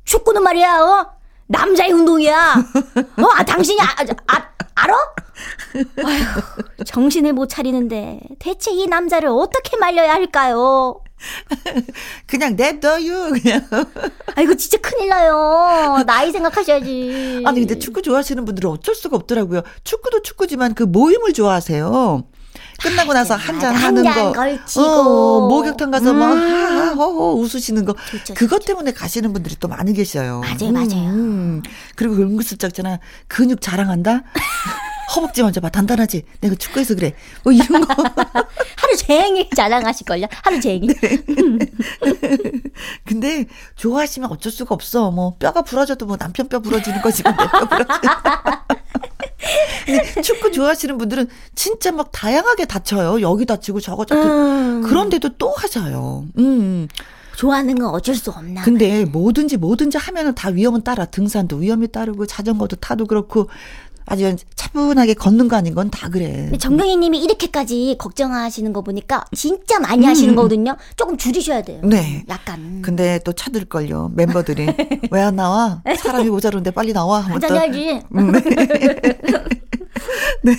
축구는 0.04 0.42
말이야. 0.42 0.78
어? 0.80 1.12
남자의 1.46 1.92
운동이야. 1.92 2.54
어? 3.18 3.24
아, 3.34 3.42
당신이 3.44 3.80
아, 3.80 3.84
아, 4.28 4.42
알아? 4.74 4.94
아휴, 6.04 6.84
정신을 6.84 7.32
못 7.32 7.48
차리는데 7.48 8.20
대체 8.38 8.70
이 8.72 8.86
남자를 8.86 9.28
어떻게 9.28 9.76
말려야 9.76 10.12
할까요? 10.12 11.00
그냥 12.26 12.56
냅둬요 12.56 13.30
그냥. 13.30 13.68
아 14.34 14.40
이거 14.40 14.54
진짜 14.54 14.78
큰일 14.78 15.08
나요. 15.08 16.02
나이 16.06 16.32
생각하셔야지. 16.32 17.42
아니 17.46 17.60
근데 17.60 17.78
축구 17.78 18.02
좋아하시는 18.02 18.44
분들은 18.44 18.68
어쩔 18.70 18.94
수가 18.94 19.16
없더라고요. 19.16 19.62
축구도 19.84 20.22
축구지만 20.22 20.74
그 20.74 20.82
모임을 20.82 21.32
좋아하세요. 21.32 22.24
끝나고 22.82 23.12
나서 23.12 23.34
한잔 23.34 23.72
맞아, 23.72 23.86
하는 23.86 24.06
한잔 24.06 24.24
거, 24.24 24.32
걸치고. 24.32 24.84
어, 24.84 25.48
목욕탕 25.48 25.90
가서 25.90 26.12
막 26.12 26.32
음. 26.32 26.38
하하호호 26.38 27.40
웃으시는 27.40 27.84
거, 27.84 27.94
좋죠, 28.10 28.34
그것 28.34 28.56
좋죠. 28.60 28.66
때문에 28.66 28.92
가시는 28.92 29.32
분들이 29.32 29.56
또 29.60 29.68
많이 29.68 29.92
계셔요. 29.92 30.40
맞아요, 30.40 30.72
맞아요. 30.72 31.62
그리고 31.96 32.14
은근슬쩍 32.14 32.74
잖아 32.74 32.98
근육 33.28 33.60
자랑한다. 33.60 34.22
허벅지 35.14 35.42
먼저 35.42 35.60
봐. 35.60 35.68
단단하지? 35.68 36.22
내가 36.40 36.54
축구해서 36.54 36.94
그래. 36.94 37.14
뭐 37.44 37.52
이런 37.52 37.84
거. 37.86 37.94
하루 38.76 38.96
종일 38.96 39.48
자랑하실걸요? 39.54 40.26
하루 40.42 40.60
종일. 40.60 40.94
네. 41.00 41.18
근데 43.04 43.46
좋아하시면 43.76 44.30
어쩔 44.30 44.50
수가 44.52 44.74
없어. 44.74 45.10
뭐 45.10 45.36
뼈가 45.38 45.62
부러져도 45.62 46.06
뭐 46.06 46.16
남편 46.16 46.48
뼈 46.48 46.60
부러지는 46.60 47.02
거지. 47.02 47.22
근데 47.24 47.46
뼈 47.46 47.66
부러지. 47.66 47.92
축구 50.22 50.52
좋아하시는 50.52 50.96
분들은 50.98 51.28
진짜 51.54 51.92
막 51.92 52.10
다양하게 52.12 52.64
다쳐요. 52.66 53.20
여기 53.20 53.44
다치고 53.44 53.80
저거 53.80 54.04
다치고. 54.04 54.28
음. 54.28 54.82
그런데도 54.82 55.36
또 55.38 55.50
하자요. 55.50 56.26
음. 56.38 56.88
좋아하는 57.36 57.74
건 57.78 57.88
어쩔 57.88 58.14
수 58.14 58.30
없나. 58.30 58.62
근데 58.62 59.04
뭐든지 59.04 59.56
뭐든지 59.56 59.98
하면은 59.98 60.34
다 60.34 60.50
위험은 60.50 60.82
따라. 60.84 61.06
등산도 61.06 61.56
위험이 61.56 61.88
따르고 61.88 62.26
자전거도 62.26 62.76
타도 62.76 63.06
그렇고 63.06 63.48
아주 64.06 64.34
차분하게 64.56 65.14
걷는 65.14 65.48
거 65.48 65.56
아닌 65.56 65.74
건 65.74 65.90
다 65.90 66.08
그래. 66.08 66.50
정경희 66.58 66.96
님이 66.96 67.22
이렇게까지 67.22 67.96
걱정하시는 67.98 68.72
거 68.72 68.82
보니까 68.82 69.24
진짜 69.36 69.78
많이 69.80 70.06
하시는 70.06 70.32
음. 70.32 70.36
거거든요. 70.36 70.76
조금 70.96 71.16
줄이셔야 71.16 71.62
돼요. 71.62 71.80
네. 71.84 72.24
약간. 72.28 72.80
근데 72.82 73.18
또 73.24 73.32
차들 73.32 73.64
걸요. 73.66 74.10
멤버들이. 74.14 74.66
왜 75.10 75.22
안 75.22 75.36
나와? 75.36 75.82
사람이 75.98 76.30
모자른데 76.30 76.70
빨리 76.72 76.92
나와. 76.92 77.20
하자야지. 77.20 78.00
음, 78.16 78.32
네. 78.32 78.42
네. 80.42 80.52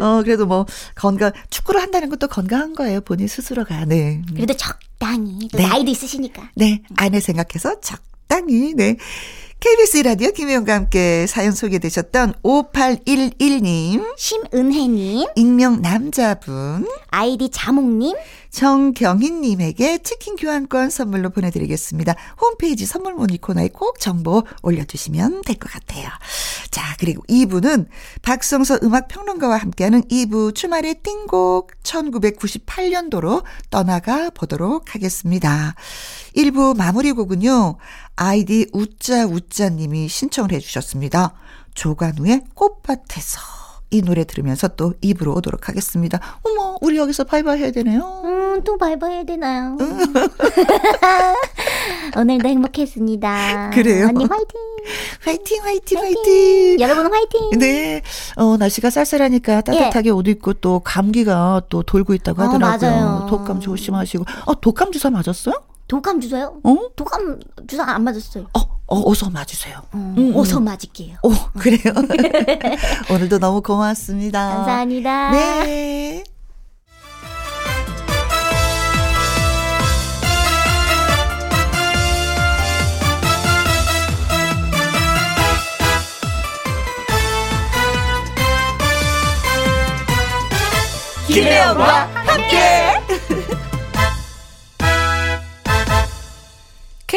어, 0.00 0.22
그래도 0.22 0.46
뭐, 0.46 0.66
건강, 0.94 1.32
축구를 1.50 1.80
한다는 1.80 2.08
것도 2.10 2.28
건강한 2.28 2.74
거예요. 2.74 3.00
본인 3.00 3.28
스스로가. 3.28 3.84
네. 3.86 4.20
그래도 4.34 4.54
적당히. 4.54 5.48
네. 5.52 5.66
나이도 5.66 5.90
있으시니까. 5.90 6.50
네. 6.54 6.82
아내 6.96 7.20
생각해서 7.20 7.80
적당히. 7.80 8.74
네. 8.74 8.96
KBS 9.62 9.98
라디오 9.98 10.32
김혜영과 10.32 10.74
함께 10.74 11.24
사연 11.28 11.52
소개되셨던 11.52 12.34
5811님, 12.42 14.12
심은혜님, 14.18 15.28
익명 15.36 15.80
남자분, 15.80 16.88
아이디 17.10 17.48
자몽님, 17.48 18.16
정경희님에게 18.50 19.98
치킨 20.02 20.34
교환권 20.34 20.90
선물로 20.90 21.30
보내드리겠습니다. 21.30 22.16
홈페이지 22.40 22.86
선물 22.86 23.14
모니 23.14 23.40
코너에 23.40 23.68
꼭 23.68 24.00
정보 24.00 24.42
올려주시면 24.62 25.42
될 25.42 25.54
것 25.60 25.70
같아요. 25.70 26.08
자, 26.72 26.82
그리고 26.98 27.22
2부는 27.28 27.86
박성서 28.22 28.80
음악평론가와 28.82 29.58
함께하는 29.58 30.02
2부 30.08 30.56
주말의 30.56 30.96
띵곡 31.04 31.70
1998년도로 31.84 33.44
떠나가 33.70 34.30
보도록 34.30 34.96
하겠습니다. 34.96 35.76
1부 36.36 36.76
마무리 36.76 37.12
곡은요, 37.12 37.76
아이디 38.26 38.68
우짜 38.72 39.26
우짜님이 39.26 40.06
신청을 40.06 40.52
해주셨습니다. 40.52 41.32
조관우의 41.74 42.42
꽃밭에서. 42.54 43.40
이 43.90 44.00
노래 44.00 44.22
들으면서 44.24 44.68
또 44.68 44.94
2부로 45.02 45.34
오도록 45.34 45.68
하겠습니다. 45.68 46.20
어머, 46.44 46.78
우리 46.80 46.96
여기서 46.98 47.24
바이바이 47.24 47.58
해야 47.58 47.72
되네요. 47.72 48.22
음, 48.24 48.62
또 48.62 48.78
바이바이 48.78 49.12
해야 49.12 49.24
되나요? 49.24 49.76
오늘도 52.16 52.48
행복했습니다. 52.48 53.70
그래요? 53.74 54.06
언니 54.06 54.24
화이팅! 54.24 54.60
화이팅, 55.24 55.62
화이팅, 55.64 55.98
화이팅! 55.98 56.22
화이팅. 56.22 56.80
여러분 56.80 57.12
화이팅! 57.12 57.58
네. 57.58 58.02
어, 58.36 58.56
날씨가 58.56 58.90
쌀쌀하니까 58.90 59.62
따뜻하게 59.62 60.08
예. 60.08 60.12
옷 60.12 60.28
입고 60.28 60.54
또 60.54 60.78
감기가 60.78 61.62
또 61.68 61.82
돌고 61.82 62.14
있다고 62.14 62.40
어, 62.40 62.44
하더라고요. 62.46 62.88
어, 62.88 62.92
맞아요. 62.92 63.26
독감 63.28 63.60
조심하시고. 63.60 64.24
어, 64.46 64.60
독감 64.60 64.92
주사 64.92 65.10
맞았어요? 65.10 65.54
독감 65.92 66.22
주사요? 66.22 66.58
어? 66.64 66.76
독감 66.96 67.38
주사 67.68 67.84
안 67.84 68.02
맞았어요. 68.04 68.46
어, 68.54 68.60
어 68.86 69.10
어서 69.10 69.28
맞으세요. 69.28 69.76
어, 69.92 70.14
음, 70.16 70.32
어서 70.34 70.56
음. 70.56 70.64
맞을게요. 70.64 71.18
오, 71.22 71.30
그래요. 71.58 71.92
오늘도 73.12 73.38
너무 73.38 73.60
고맙습니다. 73.60 74.54
감사합니다. 74.54 75.32
네. 75.32 76.24
김혜영과 91.26 92.11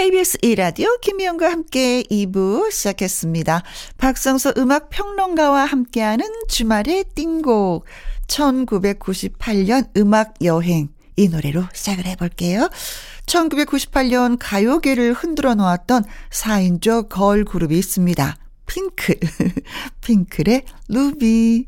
KBS 0.06 0.38
1라디오 0.38 1.02
김희영과 1.02 1.50
함께 1.50 2.04
2부 2.04 2.70
시작했습니다. 2.70 3.63
박성서 3.98 4.54
음악 4.58 4.91
평론가와 4.91 5.65
함께하는 5.65 6.28
주말의 6.48 7.06
띵곡 7.15 7.86
1998년 8.28 9.89
음악 9.98 10.36
여행 10.44 10.89
이 11.15 11.28
노래로 11.28 11.63
시작을 11.74 12.06
해볼게요. 12.06 12.70
1998년 13.26 14.38
가요계를 14.39 15.13
흔들어 15.13 15.56
놓았던 15.56 16.04
4인조 16.30 17.10
걸 17.10 17.44
그룹이 17.44 17.76
있습니다. 17.76 18.38
핑클. 18.68 19.15
핑클의 20.02 20.65
루비. 20.88 21.65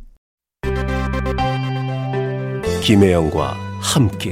김혜영과 2.83 3.57
함께. 3.81 4.31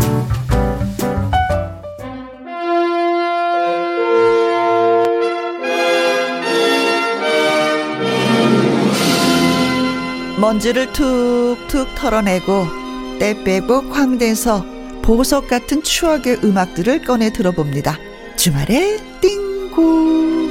먼지를 10.41 10.91
툭툭 10.91 11.93
털어내고 11.93 12.65
때 13.19 13.43
빼고 13.43 13.89
광대서 13.89 14.65
보석 15.03 15.47
같은 15.47 15.83
추억의 15.83 16.39
음악들을 16.43 17.03
꺼내 17.05 17.31
들어봅니다. 17.31 17.99
주말에 18.37 18.97
띵구 19.21 20.49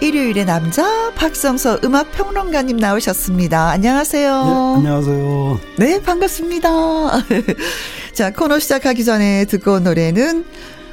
일요일의 0.00 0.44
남자 0.44 1.10
박성서 1.16 1.80
음악 1.82 2.12
평론가님 2.12 2.76
나오셨습니다. 2.76 3.70
안녕하세요. 3.70 4.44
네, 4.44 4.76
안녕하세요. 4.76 5.60
네, 5.78 6.02
반갑습니다. 6.02 6.68
자, 8.12 8.30
코너 8.32 8.60
시작하기 8.60 9.04
전에 9.04 9.46
듣고 9.46 9.72
온 9.72 9.84
노래는 9.84 10.44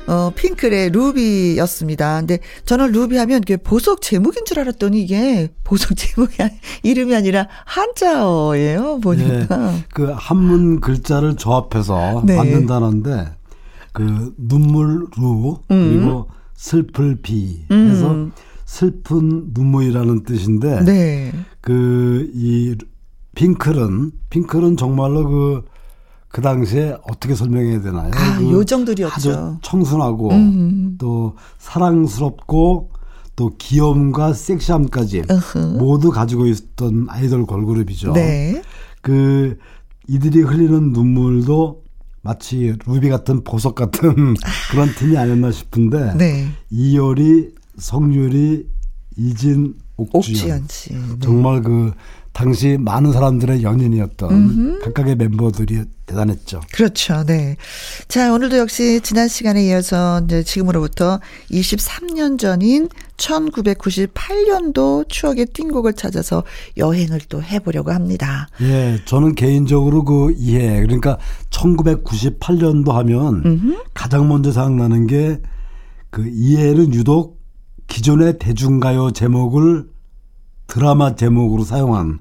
어, 0.08 0.32
핑클의 0.36 0.90
루비였습니다. 0.92 2.20
근데 2.20 2.40
저는 2.66 2.92
루비 2.92 3.18
하면 3.18 3.42
이게 3.42 3.58
보석 3.58 4.02
제목인 4.02 4.46
줄 4.46 4.60
알았더니 4.60 5.02
이게 5.02 5.50
보석 5.64 5.96
제목이 5.96 6.42
아니, 6.42 6.52
이름이 6.84 7.16
아니라 7.16 7.48
한자어예요, 7.66 9.00
보니까. 9.00 9.72
네, 9.72 9.86
그 9.94 10.12
한문 10.16 10.82
글자를 10.82 11.36
조합해서 11.36 12.24
네. 12.26 12.36
만든다는데 12.36 13.32
그 13.94 14.34
눈물 14.38 15.08
루 15.18 15.60
그리고 15.68 16.28
슬플 16.56 17.22
비 17.22 17.66
해서 17.72 18.12
음. 18.12 18.32
슬픈 18.66 19.50
눈물이라는 19.54 20.24
뜻인데 20.24 20.84
네. 20.86 21.34
그이 21.62 22.76
핑클은 23.36 24.12
핑클은 24.30 24.78
정말로 24.78 25.28
그 25.30 25.64
그 26.32 26.42
당시에 26.42 26.96
어떻게 27.10 27.36
설명해야 27.36 27.82
되나요? 27.82 28.12
아, 28.14 28.38
그 28.38 28.52
요정들이었죠. 28.52 29.14
아주 29.16 29.58
청순하고 29.62 30.32
음. 30.32 30.96
또 30.98 31.36
사랑스럽고 31.58 32.92
또 33.36 33.52
귀여움과 33.58 34.34
섹시함까지 34.34 35.24
으흐. 35.30 35.78
모두 35.78 36.10
가지고 36.10 36.48
있었던 36.48 37.08
아이돌 37.10 37.46
걸그룹이죠. 37.46 38.14
네. 38.14 38.62
그 39.02 39.58
이들이 40.08 40.42
흘리는 40.42 40.92
눈물도 40.92 41.82
마치 42.22 42.76
루비 42.86 43.10
같은 43.10 43.44
보석 43.44 43.76
같은 43.76 44.36
그런 44.70 44.94
팀이 44.96 45.18
아니었나 45.18 45.52
싶은데 45.52 46.14
네. 46.16 46.48
이효리, 46.70 47.56
성유리, 47.78 48.68
이진, 49.18 49.76
옥주연, 49.98 50.14
옥주연 50.14 50.66
씨. 50.70 50.94
네. 50.94 51.00
정말 51.22 51.62
그 51.62 51.92
당시 52.34 52.78
많은 52.80 53.12
사람들의 53.12 53.62
연인이었던 53.64 54.80
각각의 54.82 55.16
멤버들이 55.16 55.84
대단했죠. 56.06 56.62
그렇죠. 56.74 57.24
네. 57.26 57.58
자, 58.08 58.34
오늘도 58.34 58.58
역시 58.58 59.02
지난 59.02 59.28
시간에 59.28 59.66
이어서 59.66 60.22
이제 60.24 60.44
지금으로부터 60.44 61.20
23년 61.52 62.40
전인 62.40 62.90
1998년도 63.18 65.08
추억의 65.10 65.48
띵곡을 65.48 65.94
찾아서 65.94 66.44
여행을 66.78 67.20
또 67.30 67.44
해보려고 67.44 67.92
합니다. 67.92 68.48
예, 68.62 69.00
저는 69.06 69.36
개인적으로 69.36 70.04
그 70.04 70.34
이해 70.38 70.82
그러니까 70.82 71.18
1998년도 71.50 72.92
하면 72.92 73.84
가장 73.94 74.28
먼저 74.28 74.52
생각나는 74.52 75.08
게 75.08 75.42
그 76.12 76.28
이해는 76.28 76.94
유독 76.94 77.42
기존의 77.88 78.38
대중가요 78.38 79.12
제목을 79.12 79.90
드라마 80.72 81.16
제목으로 81.16 81.66
사용한 81.66 82.20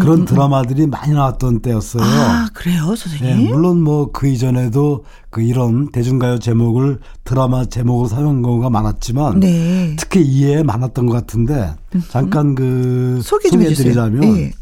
그런 0.00 0.24
드라마들이 0.24 0.88
많이 0.88 1.12
나왔던 1.12 1.60
때였어요. 1.60 2.02
아, 2.02 2.48
그래요, 2.52 2.88
예, 2.90 2.96
선생님? 2.96 3.48
물론 3.50 3.80
뭐 3.80 4.10
그 4.12 4.26
이전에도 4.26 5.04
그 5.30 5.40
이런 5.40 5.92
대중가요 5.92 6.40
제목을 6.40 6.98
드라마 7.22 7.64
제목으로 7.64 8.08
사용한 8.08 8.42
경우가 8.42 8.70
많았지만 8.70 9.38
네. 9.38 9.94
특히 9.96 10.20
이해에 10.22 10.64
많았던 10.64 11.06
것 11.06 11.12
같은데 11.12 11.74
잠깐 12.08 12.56
그 12.56 13.20
소개 13.22 13.48
좀 13.48 13.62
해주세요. 13.62 13.94
소개해드리자면 13.94 14.36
예. 14.36 14.52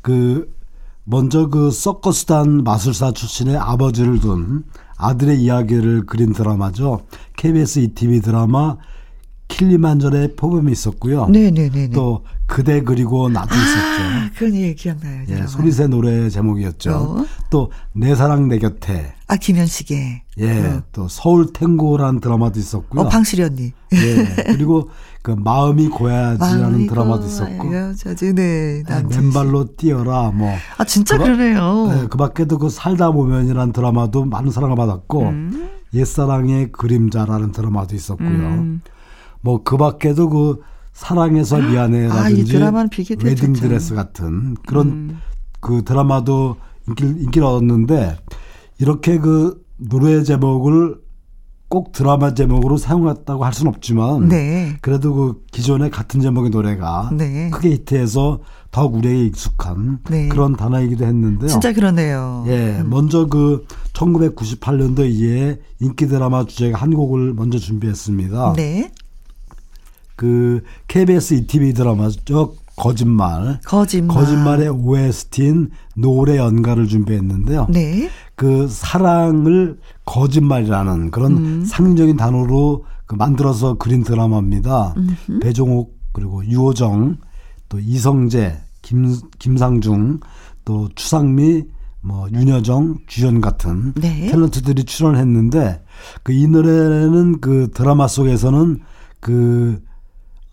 그 0.00 0.48
먼저 1.02 1.48
그 1.48 1.72
서커스단 1.72 2.62
마술사 2.62 3.10
출신의 3.10 3.56
아버지를 3.56 4.20
둔 4.20 4.62
아들의 4.96 5.40
이야기를 5.42 6.06
그린 6.06 6.32
드라마죠. 6.32 7.00
KBS 7.36 7.80
ETV 7.80 8.20
드라마 8.20 8.76
킬리만절의 9.48 10.36
포범이 10.36 10.72
있었고요. 10.72 11.26
네네네네. 11.28 11.90
또 11.90 12.24
그대 12.46 12.82
그리고 12.82 13.28
나도 13.28 13.54
아, 13.54 13.56
있었죠. 13.56 14.34
그런 14.38 14.54
얘기 14.54 14.74
기억나요. 14.74 15.22
예. 15.28 15.46
소리새 15.46 15.86
노래 15.86 16.28
제목이었죠. 16.28 16.90
어. 16.92 17.24
또내 17.50 18.14
사랑 18.14 18.48
내 18.48 18.58
곁에 18.58 19.12
아, 19.26 19.36
김현식의. 19.36 20.22
예, 20.38 20.60
어. 20.66 20.82
또 20.92 21.08
서울 21.08 21.52
탱고라는 21.52 22.20
드라마도 22.20 22.58
있었고요. 22.58 23.02
어, 23.02 23.08
방실이 23.08 23.42
언니. 23.42 23.72
예, 23.92 24.42
그리고 24.46 24.90
그 25.22 25.30
마음이 25.30 25.88
고야지라는 25.88 26.86
드라마도 26.88 27.26
있었고. 27.26 27.94
저지, 27.96 28.34
네. 28.34 28.78
예, 28.78 28.82
난 28.86 29.08
맨발로 29.08 29.76
뛰어라 29.76 30.32
뭐 30.32 30.52
아, 30.76 30.84
진짜 30.84 31.16
그러- 31.16 31.36
그러네요. 31.36 31.86
네, 31.94 32.06
그 32.10 32.18
밖에도 32.18 32.58
그 32.58 32.68
살다 32.68 33.12
보면이라는 33.12 33.72
드라마도 33.72 34.24
많은 34.24 34.50
사랑을 34.50 34.76
받았고 34.76 35.20
음. 35.28 35.70
옛사랑의 35.94 36.72
그림자라는 36.72 37.52
드라마도 37.52 37.94
있었고요. 37.94 38.26
음. 38.28 38.80
뭐 39.44 39.62
그 39.62 39.76
밖에도 39.76 40.28
그 40.28 40.60
사랑해서 40.92 41.58
미안해라든지 41.58 42.18
아, 42.18 42.28
이 42.30 42.44
드라마는 42.44 42.88
비계 42.88 43.16
웨딩 43.22 43.52
대첩죠. 43.52 43.60
드레스 43.60 43.94
같은 43.94 44.54
그런 44.66 44.86
음. 44.88 45.18
그 45.60 45.82
드라마도 45.84 46.56
인기, 46.88 47.04
인기를 47.04 47.46
얻었는데 47.46 48.16
이렇게 48.78 49.18
그 49.18 49.62
노래 49.76 50.22
제목을 50.22 51.02
꼭 51.68 51.90
드라마 51.92 52.34
제목으로 52.34 52.76
사용했다고 52.76 53.44
할 53.44 53.52
수는 53.52 53.72
없지만 53.74 54.28
네. 54.28 54.76
그래도 54.80 55.12
그 55.14 55.42
기존의 55.50 55.90
같은 55.90 56.20
제목의 56.20 56.50
노래가 56.50 57.10
네. 57.12 57.50
크게 57.50 57.70
히트해서 57.70 58.40
더욱 58.70 58.94
우리에게 58.94 59.24
익숙한 59.26 59.98
네. 60.08 60.28
그런 60.28 60.54
단어이기도 60.56 61.04
했는데요. 61.04 61.48
진짜 61.48 61.72
그러네요. 61.72 62.44
예, 62.46 62.82
먼저 62.84 63.26
그 63.26 63.66
1998년도 63.94 65.08
이에 65.10 65.58
인기 65.80 66.06
드라마 66.06 66.44
주제가 66.44 66.78
한 66.78 66.94
곡을 66.94 67.34
먼저 67.34 67.58
준비했습니다. 67.58 68.52
네. 68.56 68.92
그 70.16 70.62
KBS 70.88 71.34
ETV 71.34 71.72
드라마죠. 71.74 72.54
거짓말. 72.76 73.60
거짓말. 73.64 74.16
거짓말의 74.16 74.68
OST인 74.68 75.70
노래 75.96 76.36
연가를 76.38 76.88
준비했는데요. 76.88 77.68
네. 77.70 78.08
그 78.34 78.66
사랑을 78.68 79.78
거짓말이라는 80.04 81.10
그런 81.12 81.36
음. 81.36 81.64
상징적인 81.64 82.16
단어로 82.16 82.84
그 83.06 83.14
만들어서 83.14 83.74
그린 83.74 84.02
드라마입니다. 84.02 84.94
배종옥 85.40 85.96
그리고 86.12 86.44
유호정 86.44 87.18
또 87.68 87.78
이성재, 87.78 88.56
김 88.82 89.16
김상중 89.38 90.20
또 90.64 90.88
추상미 90.94 91.64
뭐 92.00 92.28
윤여정, 92.30 92.98
주연 93.06 93.40
같은 93.40 93.94
네. 93.94 94.30
탤런트들이 94.30 94.86
출연했는데 94.86 95.82
그 96.22 96.32
이 96.32 96.46
노래는 96.46 97.40
그 97.40 97.70
드라마 97.72 98.08
속에서는 98.08 98.80
그 99.20 99.82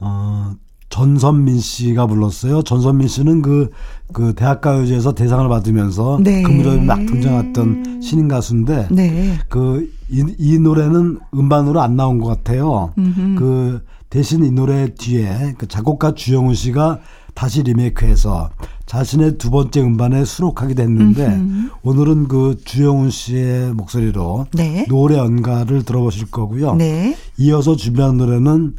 어, 0.02 0.54
전선민 0.90 1.60
씨가 1.60 2.06
불렀어요. 2.08 2.64
전선민 2.64 3.08
씨는 3.08 3.42
그, 3.42 3.70
그 4.12 4.34
대학가요제에서 4.34 5.14
대상을 5.14 5.48
받으면서 5.48 6.20
네. 6.22 6.42
그 6.42 6.52
무렵에 6.52 6.82
막 6.82 6.98
등장했던 6.98 8.02
신인 8.02 8.28
가수인데 8.28 8.90
네. 8.92 9.38
그, 9.48 9.90
이, 10.10 10.26
이 10.38 10.60
노래는 10.60 11.20
음반으로 11.34 11.80
안 11.82 11.96
나온 11.96 12.20
것 12.20 12.28
같아요. 12.28 12.94
그 13.38 13.82
대신 14.10 14.44
이 14.44 14.52
노래 14.52 14.94
뒤에 14.94 15.56
그 15.58 15.70
작곡가 15.70 16.14
주영훈 16.14 16.54
씨가 16.54 17.00
다시 17.34 17.64
리메이크해서 17.64 18.50
자신의 18.86 19.38
두 19.38 19.50
번째 19.50 19.80
음반에 19.80 20.26
수록하게 20.26 20.74
됐는데 20.74 21.42
오늘은 21.84 22.28
그 22.28 22.58
주영훈 22.66 23.10
씨의 23.10 23.74
목소리로 23.74 24.48
네. 24.52 24.86
노래 24.90 25.18
연가를 25.18 25.84
들어보실 25.84 26.30
거고요. 26.30 26.76
네. 26.76 27.16
이어서 27.38 27.78
준비한 27.78 28.18
노래는 28.18 28.76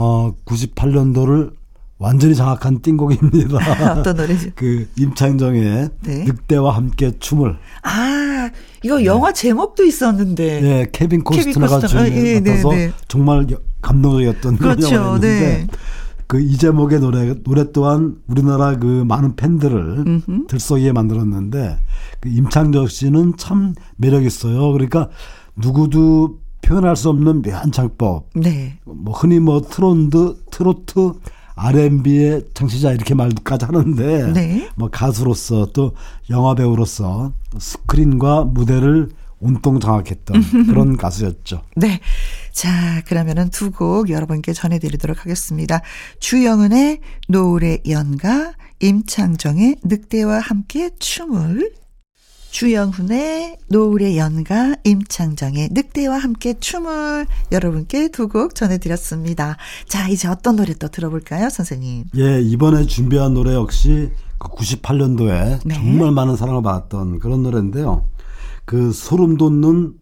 어 0.00 0.32
98년도를 0.44 1.52
완전히 1.98 2.34
장악한 2.36 2.80
띵곡입니다. 2.82 3.58
어떤 3.98 4.16
노래죠? 4.16 4.50
그 4.54 4.86
임창정의 4.96 5.88
네. 6.04 6.24
늑대와 6.24 6.76
함께 6.76 7.10
춤을 7.18 7.56
아, 7.82 8.50
이거 8.84 9.04
영화 9.04 9.32
제목도 9.32 9.82
있었는데. 9.84 10.60
네, 10.60 10.86
케빈 10.92 11.24
코스트너가 11.24 11.80
코스트너. 11.80 12.04
주연을 12.04 12.16
예, 12.26 12.40
네, 12.40 12.50
맡아서 12.50 12.70
네. 12.70 12.92
정말 13.08 13.50
여- 13.50 13.58
감동적이었던 13.82 14.56
그렇죠, 14.58 14.94
영화였는데 14.94 15.28
네. 15.28 15.66
그이 16.28 16.56
제목의 16.58 17.00
노래 17.00 17.34
노래 17.42 17.72
또한 17.72 18.16
우리나라 18.28 18.76
그 18.78 18.86
많은 19.08 19.34
팬들을 19.34 20.22
들썩이게 20.48 20.92
만들었는데 20.92 21.78
그 22.20 22.28
임창정 22.28 22.86
씨는 22.86 23.34
참 23.38 23.74
매력 23.96 24.24
있어요. 24.24 24.70
그러니까 24.72 25.08
누구도 25.56 26.38
표현할 26.68 26.96
수 26.96 27.08
없는 27.08 27.42
묘한 27.42 27.72
창법. 27.72 28.28
네. 28.34 28.78
뭐 28.84 29.14
흔히 29.14 29.40
뭐 29.40 29.62
트론드, 29.62 30.36
트로트, 30.50 31.14
R&B의 31.56 32.42
창시자 32.54 32.92
이렇게 32.92 33.14
말까지 33.14 33.64
하는데 33.64 34.32
네. 34.32 34.68
뭐 34.76 34.88
가수로서 34.90 35.66
또 35.72 35.94
영화 36.30 36.54
배우로서 36.54 37.32
스크린과 37.58 38.44
무대를 38.44 39.08
온통 39.40 39.80
장악했던 39.80 40.66
그런 40.66 40.96
가수였죠. 40.96 41.62
네. 41.76 42.00
자, 42.52 43.02
그러면은 43.06 43.50
두 43.50 43.70
곡 43.70 44.10
여러분께 44.10 44.52
전해드리도록 44.52 45.20
하겠습니다. 45.20 45.80
주영은의 46.20 47.00
노래 47.28 47.78
연가, 47.88 48.52
임창정의 48.80 49.76
늑대와 49.84 50.40
함께 50.40 50.90
춤을, 50.98 51.72
주영훈의 52.50 53.58
노래 53.68 54.16
연가, 54.16 54.74
임창정의 54.84 55.68
늑대와 55.72 56.18
함께 56.18 56.54
춤을 56.58 57.26
여러분께 57.52 58.08
두 58.08 58.28
곡 58.28 58.54
전해드렸습니다. 58.54 59.56
자, 59.86 60.08
이제 60.08 60.28
어떤 60.28 60.56
노래 60.56 60.74
또 60.74 60.88
들어볼까요, 60.88 61.48
선생님? 61.50 62.04
예, 62.16 62.40
이번에 62.42 62.84
준비한 62.86 63.32
노래 63.34 63.54
역시 63.54 64.10
그 64.38 64.48
98년도에 64.48 65.60
네. 65.64 65.74
정말 65.74 66.10
많은 66.12 66.36
사랑을 66.36 66.62
받았던 66.62 67.18
그런 67.20 67.42
노래인데요. 67.42 68.04
그 68.64 68.92
소름 68.92 69.36
돋는 69.36 69.94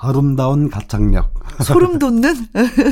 아름다운 0.00 0.68
가창력. 0.70 1.32
소름 1.62 1.98
돋는? 2.00 2.34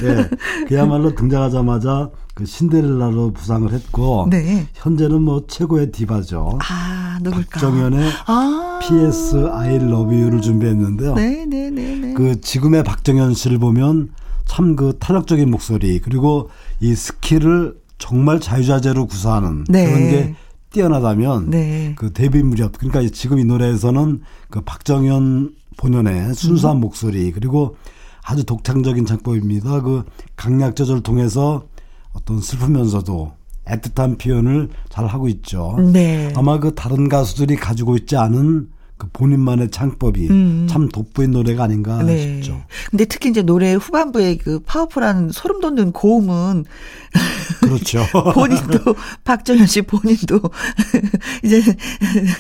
예. 0.02 0.66
그야말로 0.68 1.14
등장하자마자 1.14 2.10
그 2.34 2.46
신데렐라로 2.46 3.32
부상을 3.32 3.70
했고 3.72 4.26
네. 4.30 4.66
현재는 4.74 5.22
뭐 5.22 5.44
최고의 5.46 5.92
디바죠. 5.92 6.58
아, 6.68 7.18
누굴까? 7.22 7.60
박정현의 7.60 8.10
아. 8.26 8.80
PS 8.82 9.48
I 9.52 9.74
Love 9.76 10.16
You를 10.20 10.40
준비했는데요. 10.40 11.14
네, 11.14 11.44
네, 11.46 11.70
네, 11.70 11.94
네. 11.96 12.14
그 12.14 12.40
지금의 12.40 12.82
박정현 12.84 13.34
씨를 13.34 13.58
보면 13.58 14.10
참 14.46 14.76
그 14.76 14.96
탄력적인 14.98 15.50
목소리 15.50 15.98
그리고 16.00 16.50
이 16.80 16.94
스킬을 16.94 17.76
정말 17.98 18.40
자유자재로 18.40 19.06
구사하는 19.06 19.64
네. 19.68 19.86
그런 19.86 20.00
게 20.10 20.34
뛰어나다면 20.70 21.50
네. 21.50 21.94
그 21.96 22.12
데뷔 22.12 22.42
무렵 22.42 22.72
그러니까 22.76 23.00
지금 23.14 23.38
이 23.38 23.44
노래에서는 23.44 24.20
그 24.50 24.60
박정현 24.60 25.52
본연의 25.76 26.34
순수한 26.34 26.80
목소리 26.80 27.32
그리고 27.32 27.76
아주 28.22 28.44
독창적인 28.44 29.06
창법입니다. 29.06 29.82
그 29.82 30.04
강약 30.36 30.76
조절을 30.76 31.02
통해서 31.02 31.66
어떤 32.12 32.40
슬프면서도 32.40 33.32
애틋한 33.66 34.18
표현을 34.18 34.68
잘 34.88 35.06
하고 35.06 35.28
있죠. 35.28 35.76
네. 35.92 36.32
아마 36.36 36.58
그 36.58 36.74
다른 36.74 37.08
가수들이 37.08 37.56
가지고 37.56 37.96
있지 37.96 38.16
않은 38.16 38.68
그 38.96 39.08
본인만의 39.12 39.70
창법이 39.70 40.28
음. 40.30 40.66
참 40.68 40.88
돋보인 40.88 41.32
노래가 41.32 41.64
아닌가 41.64 42.00
네. 42.02 42.18
싶죠. 42.18 42.62
근데 42.90 43.04
특히 43.06 43.28
이제 43.28 43.42
노래 43.42 43.74
후반부에 43.74 44.36
그 44.36 44.60
파워풀한 44.60 45.30
소름 45.32 45.60
돋는 45.60 45.90
고음은 45.92 46.64
그렇죠. 47.60 48.06
본인도 48.34 48.94
박정현 49.24 49.66
씨 49.66 49.82
본인도 49.82 50.40
이제 51.42 51.60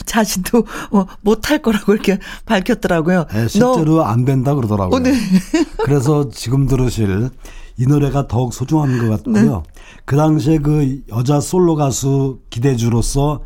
자신도 0.06 0.64
어, 0.92 1.06
못할 1.22 1.60
거라고 1.60 1.92
이렇게 1.92 2.18
밝혔더라고요. 2.46 3.26
네, 3.32 3.48
실제로 3.48 4.04
안 4.04 4.24
된다 4.24 4.54
그러더라고요. 4.54 4.96
어, 4.96 4.98
네. 5.00 5.12
그래서 5.84 6.28
지금 6.30 6.68
들으실 6.68 7.30
이 7.76 7.86
노래가 7.86 8.28
더욱 8.28 8.54
소중한 8.54 8.98
것 8.98 9.08
같고요. 9.08 9.64
네. 9.66 9.82
그 10.04 10.16
당시에 10.16 10.58
그 10.58 11.02
여자 11.08 11.40
솔로 11.40 11.74
가수 11.74 12.38
기대주로서 12.50 13.42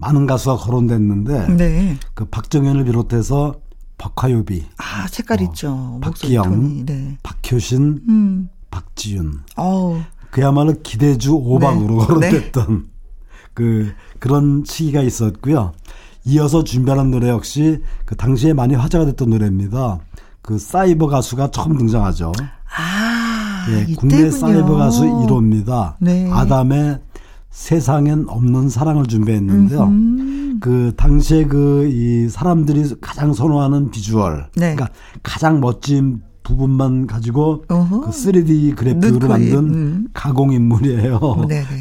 많은 0.00 0.26
가수가 0.26 0.56
거론됐는데 0.56 1.46
너, 1.48 1.54
네. 1.56 1.96
그 2.14 2.24
박정현을 2.24 2.84
비롯해서 2.84 3.54
박화요비, 3.98 4.64
아 4.78 5.06
색깔 5.08 5.42
있죠. 5.42 5.98
목소리 6.02 6.36
박기영. 6.36 6.86
네. 6.86 7.18
박효신, 7.22 8.00
음. 8.08 8.48
박지윤 8.70 9.40
어우. 9.56 10.00
그야말로 10.30 10.74
기대주 10.82 11.34
오박으로 11.34 11.98
네. 11.98 12.06
거론됐던 12.06 12.88
그 13.52 13.92
그런 14.18 14.64
시기가 14.66 15.02
있었고요. 15.02 15.72
이어서 16.24 16.64
준비하는 16.64 17.10
노래 17.10 17.28
역시 17.28 17.82
그 18.04 18.16
당시에 18.16 18.52
많이 18.52 18.74
화제가 18.74 19.04
됐던 19.06 19.30
노래입니다. 19.30 19.98
그 20.42 20.58
사이버 20.58 21.06
가수가 21.08 21.50
처음 21.50 21.76
등장하죠. 21.76 22.32
아, 22.76 23.66
예, 23.70 23.82
이때군요. 23.82 23.96
국내 23.96 24.30
사이버 24.30 24.76
가수 24.76 25.02
1호입니다. 25.04 25.94
네. 26.00 26.30
아담의 26.30 27.00
세상엔 27.50 28.26
없는 28.28 28.68
사랑을 28.68 29.06
준비했는데요. 29.06 29.82
음. 29.82 30.58
그 30.60 30.92
당시에 30.96 31.44
그 31.46 31.88
이 31.90 32.28
사람들이 32.28 32.94
가장 33.00 33.32
선호하는 33.32 33.90
비주얼, 33.90 34.48
네. 34.56 34.74
그러니까 34.74 34.88
가장 35.22 35.60
멋진 35.60 36.22
부분만 36.42 37.06
가지고 37.06 37.64
어허. 37.68 38.00
그 38.00 38.10
3D 38.10 38.74
그래픽으로 38.76 39.28
만든 39.28 39.58
음. 39.58 40.08
가공 40.12 40.52
인물이에요. 40.52 41.18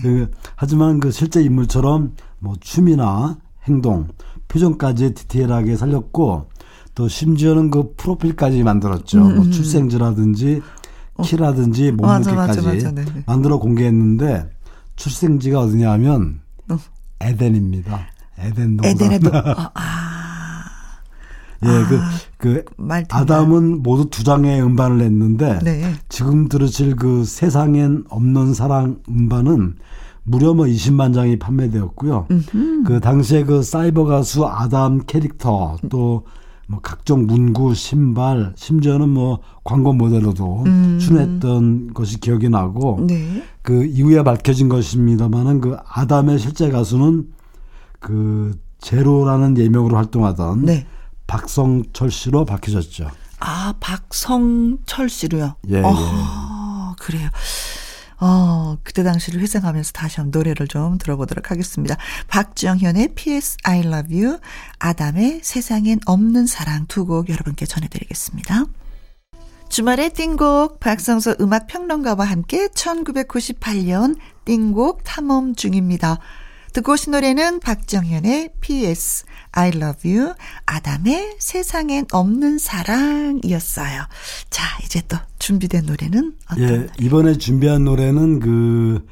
그, 0.02 0.30
하지만 0.56 1.00
그 1.00 1.12
실제 1.12 1.42
인물처럼 1.42 2.14
뭐 2.40 2.56
춤이나 2.60 3.38
행동, 3.68 4.08
표정까지 4.48 5.14
디테일하게 5.14 5.76
살렸고 5.76 6.48
또 6.96 7.08
심지어는 7.08 7.70
그 7.72 7.94
프로필까지 7.96 8.64
만들었죠. 8.64 9.20
뭐 9.20 9.50
출생지라든지 9.50 10.62
키라든지 11.24 11.90
음, 11.90 11.98
맞아, 11.98 12.32
몸무게까지 12.32 12.62
맞아, 12.62 12.74
맞아. 12.74 12.92
네네. 12.92 13.24
만들어 13.26 13.58
공개했는데 13.58 14.50
출생지가 15.00 15.62
어디냐면 15.62 16.42
어. 16.70 16.78
에덴입니다. 17.22 18.00
에덴 18.38 18.78
동산. 18.78 18.92
에덴에도 18.92 19.32
아, 19.34 19.72
아, 19.74 20.66
예, 21.64 21.68
그, 21.88 22.00
그, 22.38 22.66
말 22.78 23.00
된다. 23.04 23.18
아담은 23.18 23.82
모두 23.82 24.10
두 24.10 24.24
장의 24.24 24.62
음반을 24.62 24.98
냈는데, 24.98 25.60
네. 25.64 25.94
지금 26.10 26.48
들으실 26.48 26.96
그 26.96 27.24
세상엔 27.26 28.06
없는 28.10 28.54
사랑 28.54 29.00
음반은 29.10 29.76
무려 30.24 30.54
뭐 30.54 30.66
20만 30.66 31.14
장이 31.14 31.40
판매되었고요. 31.40 32.28
그 32.86 33.00
당시에 33.00 33.44
그 33.44 33.64
사이버 33.64 34.06
가수 34.06 34.46
아담 34.46 35.00
캐릭터 35.06 35.78
또 35.90 36.24
뭐 36.70 36.80
각종 36.82 37.26
문구, 37.26 37.74
신발, 37.74 38.54
심지어는 38.56 39.10
뭐 39.10 39.40
광고 39.64 39.92
모델로도 39.92 40.66
출연했던 41.00 41.96
것이 41.96 42.20
기억이 42.20 42.48
나고, 42.48 43.00
네. 43.08 43.44
그 43.64 43.86
이후에 43.86 44.22
밝혀진 44.22 44.70
것입니다만은 44.70 45.62
그 45.62 45.78
아담의 45.84 46.38
실제 46.38 46.70
가수는 46.70 47.28
그 48.00 48.56
제로라는 48.82 49.58
예명으로 49.58 49.98
활동하던 49.98 50.66
네. 50.66 50.86
박성철 51.26 52.12
씨로 52.12 52.46
밝혀졌죠. 52.46 53.10
아, 53.40 53.74
박성철 53.80 55.10
씨로요. 55.10 55.56
예, 55.72 55.78
예. 55.78 55.82
어, 55.84 56.94
그래요. 57.00 57.30
어, 58.20 58.78
그때 58.84 59.04
당시를 59.04 59.40
회상하면서 59.42 59.92
다시 59.94 60.18
한번 60.18 60.40
노래를 60.40 60.68
좀 60.68 60.98
들어보도록 60.98 61.52
하겠습니다. 61.52 61.96
박정현의 62.28 63.10
P.S. 63.16 63.58
I 63.64 63.80
Love 63.80 64.22
You, 64.22 64.40
아담의 64.80 65.40
세상엔 65.44 66.00
없는 66.06 66.46
사랑 66.46 66.86
두 66.88 67.06
곡 67.06 67.30
여러분께 67.30 67.66
전해드리겠습니다. 67.66 68.66
주말의 69.70 70.14
띵곡 70.14 70.80
박성서 70.80 71.36
음악평론가와 71.40 72.26
함께 72.26 72.68
1998년 72.68 74.18
띵곡 74.46 75.04
탐험 75.04 75.56
중입니다. 75.56 76.20
듣고 76.74 76.94
오신 76.94 77.12
노래는 77.12 77.60
박정현의 77.62 78.50
P.S. 78.62 79.26
I 79.52 79.70
love 79.70 80.12
you. 80.12 80.34
아담의 80.66 81.38
세상엔 81.40 82.06
없는 82.12 82.60
사랑이었어요. 82.60 84.04
자, 84.50 84.64
이제 84.84 85.02
또 85.08 85.18
준비된 85.40 85.86
노래는 85.86 86.36
어떤 86.52 86.64
예, 86.64 86.68
노래? 86.68 86.88
이번에 87.00 87.38
준비한 87.38 87.84
노래는 87.86 88.40
그 88.40 89.06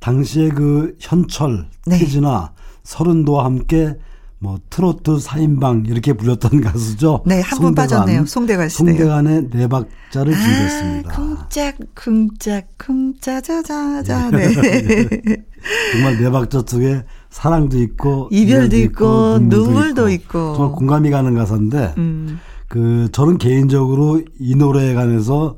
당시에 0.00 0.48
그 0.48 0.96
현철, 1.00 1.68
네. 1.86 1.98
태진아, 1.98 2.52
서른도와 2.82 3.44
함께 3.44 3.96
뭐 4.38 4.58
트로트 4.68 5.16
4인방 5.16 5.88
이렇게 5.88 6.12
불렸던 6.12 6.60
가수죠. 6.62 7.22
네, 7.26 7.40
한분 7.40 7.68
송대관. 7.68 7.74
빠졌네요. 7.74 8.26
송대관 8.26 8.68
씨네요. 8.68 8.96
송대관의 8.96 9.48
네 9.50 9.66
박자를 9.66 10.32
준비했습니다. 10.34 11.10
아, 11.10 11.14
쿵짝, 11.16 11.76
쿵짝, 11.94 12.66
쿵짜 12.78 13.40
자자자. 13.40 14.30
네. 14.30 14.48
정말 15.92 16.18
네 16.18 16.30
박자 16.30 16.62
속에 16.66 17.04
사랑도 17.30 17.78
있고 17.80 18.28
이별도 18.30 18.76
있고, 18.76 19.38
눈물도 19.38 20.10
있고. 20.10 20.38
있고. 20.38 20.54
정말 20.56 20.72
공감이 20.76 21.10
가는 21.10 21.34
가사인데 21.34 21.94
음. 21.96 22.38
그 22.68 23.08
저는 23.12 23.38
개인적으로 23.38 24.22
이 24.38 24.54
노래에 24.54 24.92
관해서 24.94 25.56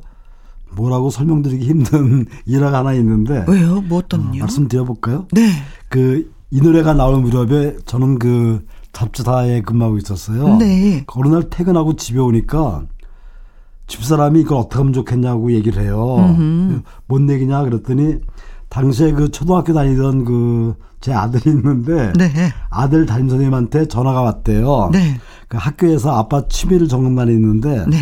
뭐라고 0.77 1.11
설명드리기 1.11 1.65
힘든 1.67 2.27
일화가 2.47 2.79
하나 2.79 2.93
있는데 2.95 3.45
왜요? 3.49 3.81
뭐 3.83 3.99
어, 3.99 4.03
어떤요? 4.05 4.39
말씀드려 4.41 4.85
볼까요? 4.85 5.27
네. 5.33 5.51
그 5.89 6.31
이 6.51 6.61
노래가 6.61 6.95
나올 6.95 7.21
무렵에 7.21 7.77
저는 7.85 8.19
그 8.19 8.65
잡지사에 8.93 9.61
근무하고 9.63 9.99
있었어요. 9.99 10.57
네. 10.57 11.05
어느 11.09 11.29
날 11.29 11.51
퇴근하고 11.51 11.97
집에 11.97 12.19
오니까 12.19 12.85
집사람이 13.87 14.41
이걸 14.41 14.59
어떻게 14.59 14.77
하면 14.79 14.93
좋겠냐고 14.93 15.53
얘기를 15.53 15.83
해요. 15.83 16.17
음흠. 16.19 16.83
뭔 17.07 17.29
얘기냐 17.31 17.63
그랬더니 17.65 18.17
당시에 18.69 19.13
그 19.13 19.31
초등학교 19.31 19.73
다니던 19.73 20.25
그 20.25 20.75
제 21.01 21.13
아들이 21.13 21.51
있는데 21.51 22.13
네. 22.17 22.53
아들 22.71 23.07
담임 23.07 23.29
선생님한테 23.29 23.87
전화가 23.87 24.21
왔대요. 24.23 24.91
네. 24.93 25.21
그 25.47 25.57
학교에서 25.57 26.19
아빠 26.19 26.47
취미를 26.49 26.89
적는 26.89 27.15
날이 27.15 27.33
있는데 27.35 27.87
네. 27.87 27.97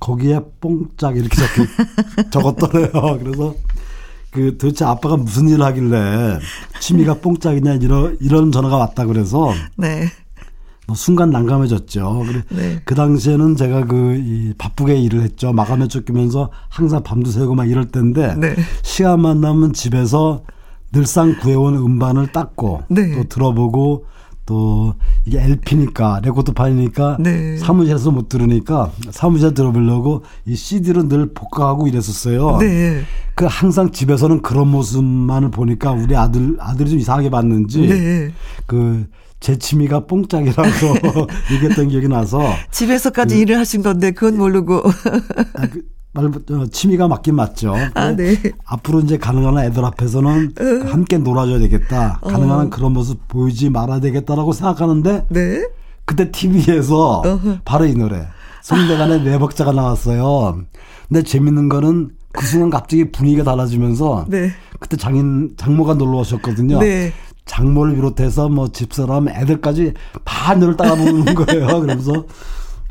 거기에 0.00 0.40
뽕짝 0.60 1.16
이렇게 1.16 1.36
적었더래요. 2.30 2.90
그래서 3.20 3.54
그 4.34 4.58
도대체 4.58 4.84
아빠가 4.84 5.16
무슨 5.16 5.48
일을 5.48 5.64
하길래 5.64 6.38
취미가 6.80 7.14
뽕짝이냐 7.14 7.74
이런 7.74 8.16
이런 8.20 8.50
전화가 8.52 8.76
왔다 8.76 9.06
그래서 9.06 9.52
네. 9.76 10.08
뭐 10.86 10.94
순간 10.94 11.30
난감해졌죠. 11.30 12.24
그래 12.26 12.42
네. 12.50 12.80
그 12.84 12.94
당시에는 12.94 13.56
제가 13.56 13.86
그 13.86 14.16
이 14.16 14.52
바쁘게 14.58 14.96
일을 14.96 15.22
했죠. 15.22 15.52
마감에 15.52 15.88
쫓기면서 15.88 16.50
항상 16.68 17.02
밤도 17.02 17.30
새고 17.30 17.54
막 17.54 17.68
이럴 17.68 17.86
때인데 17.86 18.34
네. 18.36 18.54
시간만 18.82 19.40
나면 19.40 19.72
집에서 19.72 20.42
늘상 20.92 21.36
구해온 21.40 21.74
음반을 21.74 22.32
닦고 22.32 22.82
네. 22.88 23.14
또 23.14 23.24
들어보고 23.24 24.06
또 24.46 24.94
이게 25.24 25.42
LP니까 25.42 26.20
레코드판이니까 26.22 27.16
네. 27.20 27.56
사무실에서 27.56 28.10
못 28.10 28.28
들으니까 28.28 28.92
사무실에 29.10 29.54
들어보려고 29.54 30.22
이 30.44 30.54
CD로 30.54 31.08
늘 31.08 31.32
복각하고 31.32 31.86
이랬었어요. 31.86 32.58
네. 32.58 33.02
그 33.34 33.46
항상 33.48 33.90
집에서는 33.90 34.42
그런 34.42 34.68
모습만을 34.68 35.50
보니까 35.50 35.92
우리 35.92 36.14
아들 36.14 36.56
아들이 36.60 36.90
좀 36.90 36.98
이상하게 36.98 37.30
봤는지 37.30 37.86
네. 37.86 38.32
그제 38.66 39.56
취미가 39.58 40.06
뽕짝이라고 40.06 40.68
얘기했던 41.52 41.88
기억이 41.88 42.08
나서 42.08 42.40
집에서까지 42.70 43.34
그, 43.34 43.40
일을 43.40 43.58
하신 43.58 43.82
건데 43.82 44.10
그건 44.10 44.36
모르고 44.36 44.82
아, 45.54 45.66
그, 45.66 45.82
말 46.14 46.26
어, 46.26 46.66
취미가 46.70 47.08
맞긴 47.08 47.34
맞죠. 47.34 47.74
아, 47.94 48.12
네. 48.12 48.36
앞으로 48.64 49.00
이제 49.00 49.18
가능한 49.18 49.58
애들 49.64 49.84
앞에서는 49.84 50.52
어. 50.60 50.88
함께 50.90 51.18
놀아줘야 51.18 51.58
되겠다. 51.58 52.20
가능한 52.22 52.66
어. 52.66 52.70
그런 52.70 52.92
모습 52.92 53.26
보이지 53.28 53.70
말아야 53.70 54.00
되겠다라고 54.00 54.52
생각하는데 54.52 55.26
네. 55.28 55.68
그때 56.04 56.30
TV에서 56.30 57.20
어허. 57.20 57.58
바로 57.64 57.86
이 57.86 57.94
노래 57.94 58.26
송대관의 58.62 59.22
내박자가 59.24 59.72
나왔어요. 59.72 60.60
근데 61.08 61.22
재밌는 61.22 61.68
거는 61.68 62.10
그 62.32 62.46
순간 62.46 62.70
갑자기 62.70 63.10
분위기가 63.10 63.42
달라지면서 63.44 64.26
네. 64.28 64.50
그때 64.78 64.96
장인 64.96 65.54
장모가 65.56 65.94
놀러 65.94 66.18
오셨거든요. 66.18 66.78
네. 66.78 67.12
장모를 67.46 67.94
비롯해서 67.96 68.48
뭐 68.48 68.68
집사람 68.68 69.28
애들까지 69.28 69.92
다 70.24 70.54
노래를 70.54 70.76
따라 70.76 70.94
부르는 70.94 71.34
거예요. 71.34 71.66
그러면서 71.66 72.24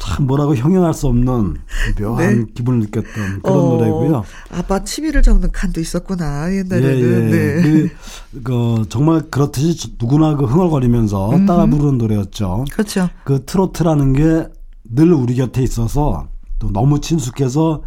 참 0.05 0.27
뭐라고 0.27 0.55
형용할 0.55 0.93
수 0.93 1.07
없는 1.07 1.57
묘한 1.99 2.39
네. 2.39 2.45
기분을 2.53 2.79
느꼈던 2.81 3.41
그런 3.41 3.57
어, 3.57 3.61
노래고요. 3.77 4.23
아빠 4.51 4.83
치비를 4.83 5.21
적는 5.21 5.51
칸도 5.51 5.79
있었구나 5.79 6.51
옛날에는. 6.53 7.31
예, 7.31 7.35
예. 7.37 7.61
네. 7.61 7.61
그, 7.61 8.43
그, 8.43 8.85
정말 8.89 9.21
그렇듯이 9.29 9.95
누구나 9.99 10.35
그 10.35 10.45
흥얼거리면서 10.45 11.31
음흠. 11.31 11.45
따라 11.45 11.65
부르는 11.65 11.97
노래였죠. 11.97 12.65
그렇죠. 12.71 13.09
그 13.23 13.45
트로트라는 13.45 14.13
게 14.13 14.63
늘 14.95 15.13
우리 15.13 15.35
곁에 15.35 15.63
있어서 15.63 16.27
또 16.59 16.71
너무 16.71 16.99
친숙해서 17.01 17.83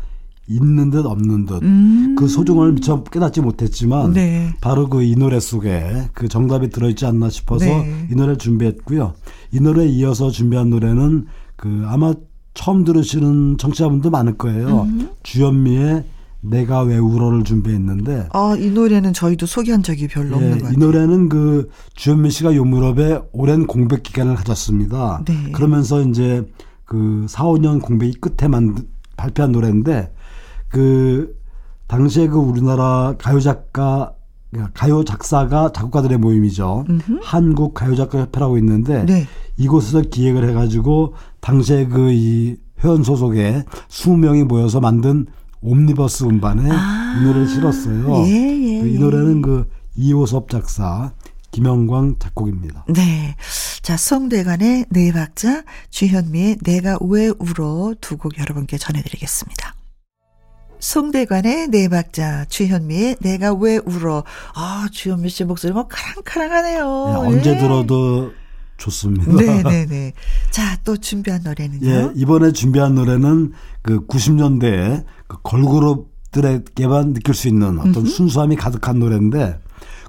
있는 0.49 0.91
듯 0.91 1.05
없는 1.07 1.47
듯. 1.47 1.63
음. 1.63 2.15
그 2.19 2.29
소중함을 2.29 2.73
미처 2.73 3.03
깨닫지 3.03 3.41
못했지만 3.41 4.13
네. 4.13 4.53
바로 4.61 4.89
그 4.89 5.03
이 5.03 5.15
노래 5.17 5.39
속에 5.41 6.09
그 6.15 6.29
정답이 6.29 6.71
들어있지 6.71 7.07
않나 7.07 7.31
싶어서 7.31 7.65
네. 7.67 8.09
이 8.11 8.15
노래를 8.15 8.39
준비했고요. 8.39 9.15
이 9.53 9.61
노래에 9.61 9.87
이어서 9.89 10.31
준비한 10.31 10.71
노래는 10.71 11.27
그 11.57 11.85
아마 11.87 12.15
처음 12.55 12.85
들으시는 12.85 13.59
청취자분도 13.59 14.11
많을 14.11 14.37
거예요. 14.39 14.83
음. 14.83 15.11
주현미의 15.23 16.05
내가 16.41 16.83
왜 16.83 16.97
울어를 16.97 17.43
준비했는데 17.45 18.29
아, 18.33 18.57
이 18.59 18.71
노래는 18.71 19.13
저희도 19.13 19.47
소개한 19.47 19.83
적이 19.83 20.07
별로 20.09 20.31
예, 20.31 20.35
없는 20.35 20.51
것 20.51 20.57
같아요. 20.65 20.73
이 20.75 20.77
노래는 20.79 21.29
그 21.29 21.69
주현미 21.95 22.31
씨가 22.31 22.55
요 22.55 22.65
무렵에 22.65 23.21
오랜 23.33 23.67
공백 23.67 24.03
기간을 24.05 24.37
가졌습니다. 24.37 25.23
네. 25.27 25.51
그러면서 25.53 26.03
이제 26.03 26.47
그 26.85 27.27
4, 27.29 27.45
5년 27.45 27.83
공백이 27.83 28.19
끝에 28.21 28.49
만 28.49 28.77
발표한 29.17 29.51
노래인데 29.53 30.13
그 30.69 31.37
당시에 31.87 32.29
그 32.29 32.39
우리나라 32.39 33.15
가요 33.19 33.41
작가 33.41 34.13
가요 34.75 35.05
작사가 35.05 35.71
작곡가들의 35.73 36.19
모임이죠. 36.19 36.85
음흠. 36.89 37.21
한국 37.23 37.75
가요 37.75 37.95
작가 37.95 38.19
협회라고 38.21 38.59
있는데 38.59 39.05
네. 39.05 39.27
이곳에서 39.57 40.03
기획을 40.03 40.49
해가지고 40.49 41.15
당시에 41.41 41.87
그 41.87 42.11
이 42.13 42.57
회원 42.85 43.03
소속에 43.03 43.65
20명이 43.89 44.45
모여서 44.45 44.81
만든 44.81 45.27
옴니버스 45.63 46.25
음반에 46.25 46.71
아~ 46.71 47.17
이 47.19 47.25
노래를 47.25 47.49
실었어요. 47.49 48.27
예, 48.27 48.31
예, 48.31 48.81
그이 48.83 48.99
노래는 48.99 49.43
그 49.43 49.69
이호섭 49.97 50.51
작사, 50.51 51.13
김영광 51.51 52.17
작곡입니다. 52.19 52.85
네. 52.89 53.35
자, 53.83 53.97
성대관의 53.97 54.87
네 54.91 55.13
박자, 55.13 55.65
주현미의 55.91 56.59
내가 56.63 56.99
왜 57.01 57.29
울어 57.39 57.95
두 58.01 58.19
곡 58.19 58.39
여러분께 58.39 58.77
전해드리겠습니다. 58.77 59.75
송대관의 60.79 61.69
네 61.69 61.89
박자, 61.89 62.47
주현미의 62.49 63.17
내가 63.21 63.53
왜 63.55 63.79
울어. 63.79 64.25
아, 64.55 64.87
주현미 64.91 65.29
씨 65.29 65.45
목소리 65.45 65.73
뭐 65.73 65.87
카랑카랑하네요. 65.89 66.79
네, 66.79 67.29
언제 67.29 67.51
예. 67.55 67.59
들어도 67.59 68.33
좋습니다. 68.77 69.33
네네네. 69.33 69.87
네. 69.87 70.13
자, 70.51 70.77
또 70.85 70.97
준비한 70.97 71.43
노래는요? 71.43 71.89
예, 71.89 72.11
이번에 72.15 72.53
준비한 72.53 72.95
노래는 72.95 73.53
그 73.83 74.07
90년대에 74.07 75.05
그 75.27 75.39
걸그룹들에게만 75.43 77.15
느낄 77.15 77.35
수 77.35 77.49
있는 77.49 77.79
어떤 77.79 77.97
음흠. 77.97 78.07
순수함이 78.07 78.57
가득한 78.57 78.99
노래인데 78.99 79.59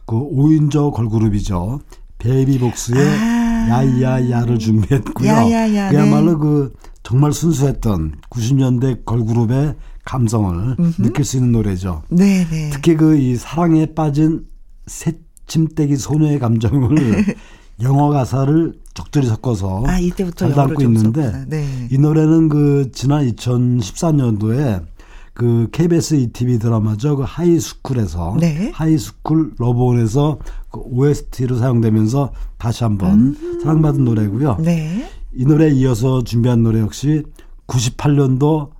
그 0.05 0.15
5인조 0.15 0.93
걸그룹이죠. 0.93 1.79
베이비복스의 2.19 2.99
아~ 2.99 3.47
야야야를 3.69 4.59
준비했고요. 4.59 5.29
야야야, 5.29 5.89
그야말로 5.89 6.31
네. 6.31 6.37
그 6.39 6.73
정말 7.03 7.31
순수했던 7.31 8.15
90년대 8.29 9.05
걸그룹의 9.05 9.75
감성을 10.07 10.75
음흠. 10.79 11.01
느낄 11.01 11.25
수 11.25 11.37
있는 11.37 11.51
노래죠. 11.51 12.03
네네. 12.09 12.69
특히 12.71 12.95
그 12.95 13.17
이 13.17 13.35
사랑에 13.35 13.87
빠진 13.93 14.45
새침대기 14.85 15.97
소녀의 15.97 16.39
감정을 16.39 17.35
영어 17.83 18.09
가사를 18.09 18.73
적절히 18.93 19.27
섞어서 19.27 19.83
아, 19.85 19.97
잘 20.35 20.53
담고 20.53 20.81
있는데 20.83 21.45
네. 21.47 21.87
이 21.91 21.97
노래는 21.97 22.49
그 22.49 22.89
지난 22.93 23.27
2014년도에 23.29 24.85
그 25.33 25.67
KBS 25.71 26.15
2TV 26.15 26.57
드라마죠. 26.57 27.17
그 27.17 27.23
High 27.27 27.59
School에서 27.59 28.37
네. 28.39 28.71
High 28.73 29.05
School 29.05 29.53
Love 29.59 29.91
On에서 29.91 30.39
그 30.71 30.79
OST로 30.79 31.57
사용되면서 31.57 32.31
다시 32.57 32.83
한번 32.83 33.35
음. 33.39 33.59
사랑받은 33.61 34.03
노래고요. 34.03 34.57
네. 34.63 35.07
이 35.35 35.45
노래에 35.45 35.71
이어서 35.73 36.23
준비한 36.23 36.63
노래 36.63 36.79
역시 36.79 37.23
98년도 37.67 38.76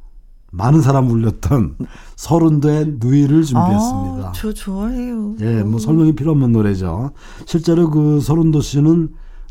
많은 0.51 0.81
사람 0.81 1.09
울렸던 1.09 1.77
설운도의 2.15 2.95
누이를 2.99 3.43
준비했습니다. 3.43 4.27
아, 4.27 4.31
저 4.33 4.53
좋아해요. 4.53 5.35
예, 5.41 5.63
뭐 5.63 5.79
설명이 5.79 6.13
필요 6.15 6.31
없는 6.31 6.51
노래죠. 6.51 7.11
실제로 7.45 7.89
그 7.89 8.21
설운도 8.21 8.61
씨는 8.61 9.09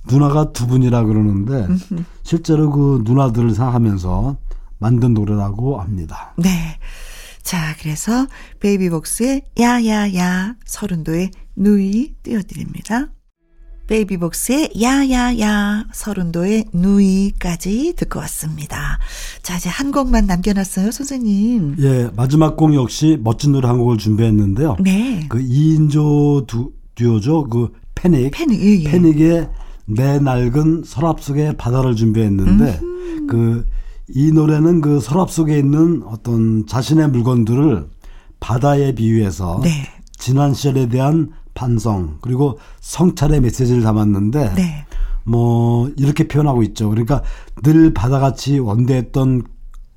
누나가 0.08 0.52
두 0.52 0.66
분이라 0.66 1.04
그러는데 1.04 1.66
실제로 2.22 2.70
그 2.70 3.02
누나들을 3.04 3.50
생각하면서 3.50 4.36
만든 4.78 5.14
노래라고 5.14 5.80
합니다. 5.80 6.34
네. 6.36 6.78
자, 7.42 7.76
그래서 7.80 8.26
베이비복스의 8.60 9.42
야야야 9.60 10.56
서른도의 10.64 11.30
누이 11.54 12.14
띄워드립니다. 12.22 13.08
베이비복스의 13.86 14.72
야야야 14.80 15.86
서른도의 15.92 16.66
누이까지 16.72 17.94
듣고 17.96 18.18
왔습니다. 18.20 18.98
자 19.42 19.56
이제 19.56 19.68
한 19.68 19.92
곡만 19.92 20.26
남겨놨어요 20.26 20.90
선생님. 20.90 21.76
예 21.80 22.10
마지막 22.16 22.56
곡 22.56 22.74
역시 22.74 23.18
멋진 23.22 23.52
노래 23.52 23.68
한 23.68 23.78
곡을 23.78 23.98
준비했는데요. 23.98 24.76
네. 24.80 25.26
그 25.28 25.38
2인조 25.38 26.46
두, 26.46 26.72
듀오죠. 26.94 27.44
그 27.48 27.72
패닉. 27.94 28.32
패닉. 28.32 28.60
예, 28.60 28.80
예. 28.84 28.90
패닉의 28.90 29.48
내 29.86 30.18
낡은 30.18 30.82
서랍 30.84 31.20
속의 31.20 31.56
바다를 31.56 31.94
준비했는데 31.96 32.80
그 33.28 33.64
이 34.08 34.30
노래는 34.30 34.80
그 34.80 35.00
서랍 35.00 35.30
속에 35.30 35.58
있는 35.58 36.02
어떤 36.04 36.66
자신의 36.66 37.08
물건들을 37.10 37.88
바다에 38.38 38.94
비유해서 38.94 39.60
네. 39.62 39.70
지난 40.16 40.54
시절에 40.54 40.88
대한 40.88 41.30
반성 41.56 42.18
그리고 42.20 42.58
성찰의 42.80 43.40
메시지를 43.40 43.82
담았는데 43.82 44.54
네. 44.54 44.86
뭐 45.24 45.90
이렇게 45.96 46.28
표현하고 46.28 46.62
있죠. 46.62 46.88
그러니까 46.88 47.22
늘 47.64 47.92
바다같이 47.92 48.60
원대했던 48.60 49.42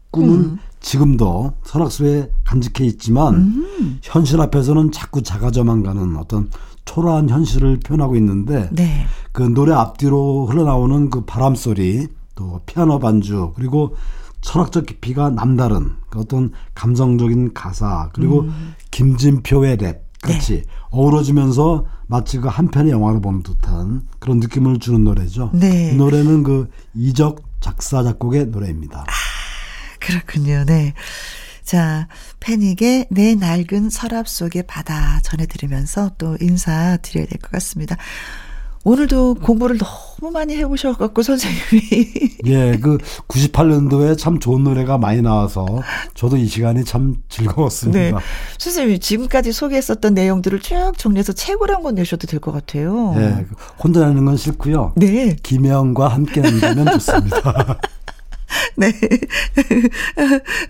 꿈은 0.10 0.34
음. 0.34 0.57
지금도 0.80 1.53
설악수에 1.64 2.32
간직해 2.45 2.88
있지만 2.88 3.36
음. 3.36 3.99
현실 4.01 4.41
앞에서는 4.41 4.91
자꾸 4.91 5.22
작아져만 5.22 5.84
가는 5.84 6.18
어떤 6.18 6.49
초라한 6.86 7.30
현실을 7.30 7.80
표현하고 7.86 8.16
있는데 8.16 8.70
네. 8.72 9.05
그 9.32 9.43
노래 9.43 9.74
앞뒤로 9.74 10.47
흘러나오는 10.47 11.12
그 11.12 11.26
바람 11.26 11.53
소리 11.53 12.07
또 12.34 12.62
피아노 12.66 12.97
반주 12.97 13.51
그리고 13.55 13.95
철학적 14.41 14.86
깊이가 14.86 15.30
남다른 15.30 15.91
그 16.10 16.20
어떤 16.20 16.51
감성적인 16.74 17.53
가사 17.53 18.10
그리고 18.14 18.41
음. 18.41 18.74
김진표의 18.89 19.78
랩 19.78 20.09
같이 20.22 20.53
네. 20.53 20.63
어우러지면서 20.89 21.86
마치 22.07 22.38
그 22.39 22.49
한 22.49 22.67
편의 22.70 22.91
영화를 22.91 23.22
보는 23.22 23.43
듯한 23.43 24.07
그런 24.20 24.39
느낌을 24.39 24.80
주는 24.80 25.03
노래죠. 25.03 25.51
네. 25.53 25.91
이 25.91 25.95
노래는 25.95 26.43
그 26.43 26.70
이적 26.95 27.41
작사 27.61 28.03
작곡의 28.03 28.47
노래입니다. 28.47 29.01
아, 29.01 29.11
그렇군요. 29.99 30.63
네. 30.65 30.93
자, 31.63 32.07
패닉의 32.39 33.07
내 33.11 33.36
낡은 33.36 33.91
서랍 33.91 34.28
속의 34.28 34.63
바다 34.63 35.20
전해드리면서 35.22 36.11
또 36.17 36.36
인사 36.41 36.97
드려야 37.01 37.28
될 37.28 37.38
것 37.39 37.51
같습니다. 37.51 37.95
오늘도 38.86 39.36
공부를 39.36 39.78
너무 39.78 40.32
많이 40.32 40.56
해보셔갖고 40.58 41.22
선생님이 41.22 41.92
예, 42.48 42.78
그 42.82 42.98
98년도에 43.28 44.18
참 44.18 44.40
좋은 44.40 44.64
노래가 44.64 44.98
많이 44.98 45.22
나와서 45.22 45.66
저도 46.14 46.38
이 46.38 46.46
시간이 46.48 46.86
참 46.86 47.16
즐거웠습니다. 47.28 48.00
네. 48.00 48.14
선생님 48.58 49.00
지금까지 49.00 49.52
소개했었던 49.52 50.14
내용들을 50.14 50.60
쭉 50.62 50.94
정리해서 50.98 51.34
책으로 51.34 51.76
한권 51.76 51.96
내셔도 51.96 52.26
될 52.28 52.40
것 52.40 52.54
같아요. 52.54 53.14
네, 53.18 53.46
혼자 53.84 54.06
하는 54.06 54.24
건 54.24 54.38
싫고요. 54.38 54.94
네. 54.96 55.36
김혜영과 55.44 56.08
함께 56.08 56.40
한다면 56.42 56.86
좋습니다. 56.94 57.78
네. 58.76 58.91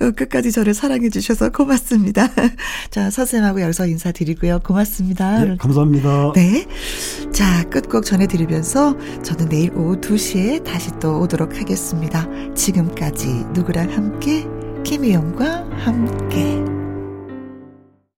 끝까지 0.16 0.52
저를 0.52 0.74
사랑해 0.74 1.10
주셔서 1.10 1.50
고맙습니다. 1.50 2.28
자, 2.90 3.10
선생님하고 3.10 3.62
여기서 3.62 3.88
인사드리고요. 3.88 4.60
고맙습니다. 4.64 5.44
네, 5.44 5.58
감사합니다. 5.58 6.34
네. 6.36 6.66
자, 7.32 7.64
끝곡 7.70 8.06
전해드리면서 8.06 8.98
저는 9.24 9.50
내일 9.50 9.72
오후 9.74 10.00
2시에 10.00 10.64
다시 10.64 10.90
또 11.00 11.20
오도록 11.22 11.58
하겠습니다. 11.58 12.28
지금까지 12.56 13.28
누구랑 13.54 13.92
함께, 13.92 14.46
김혜영과 14.84 15.70
함께. 15.84 16.79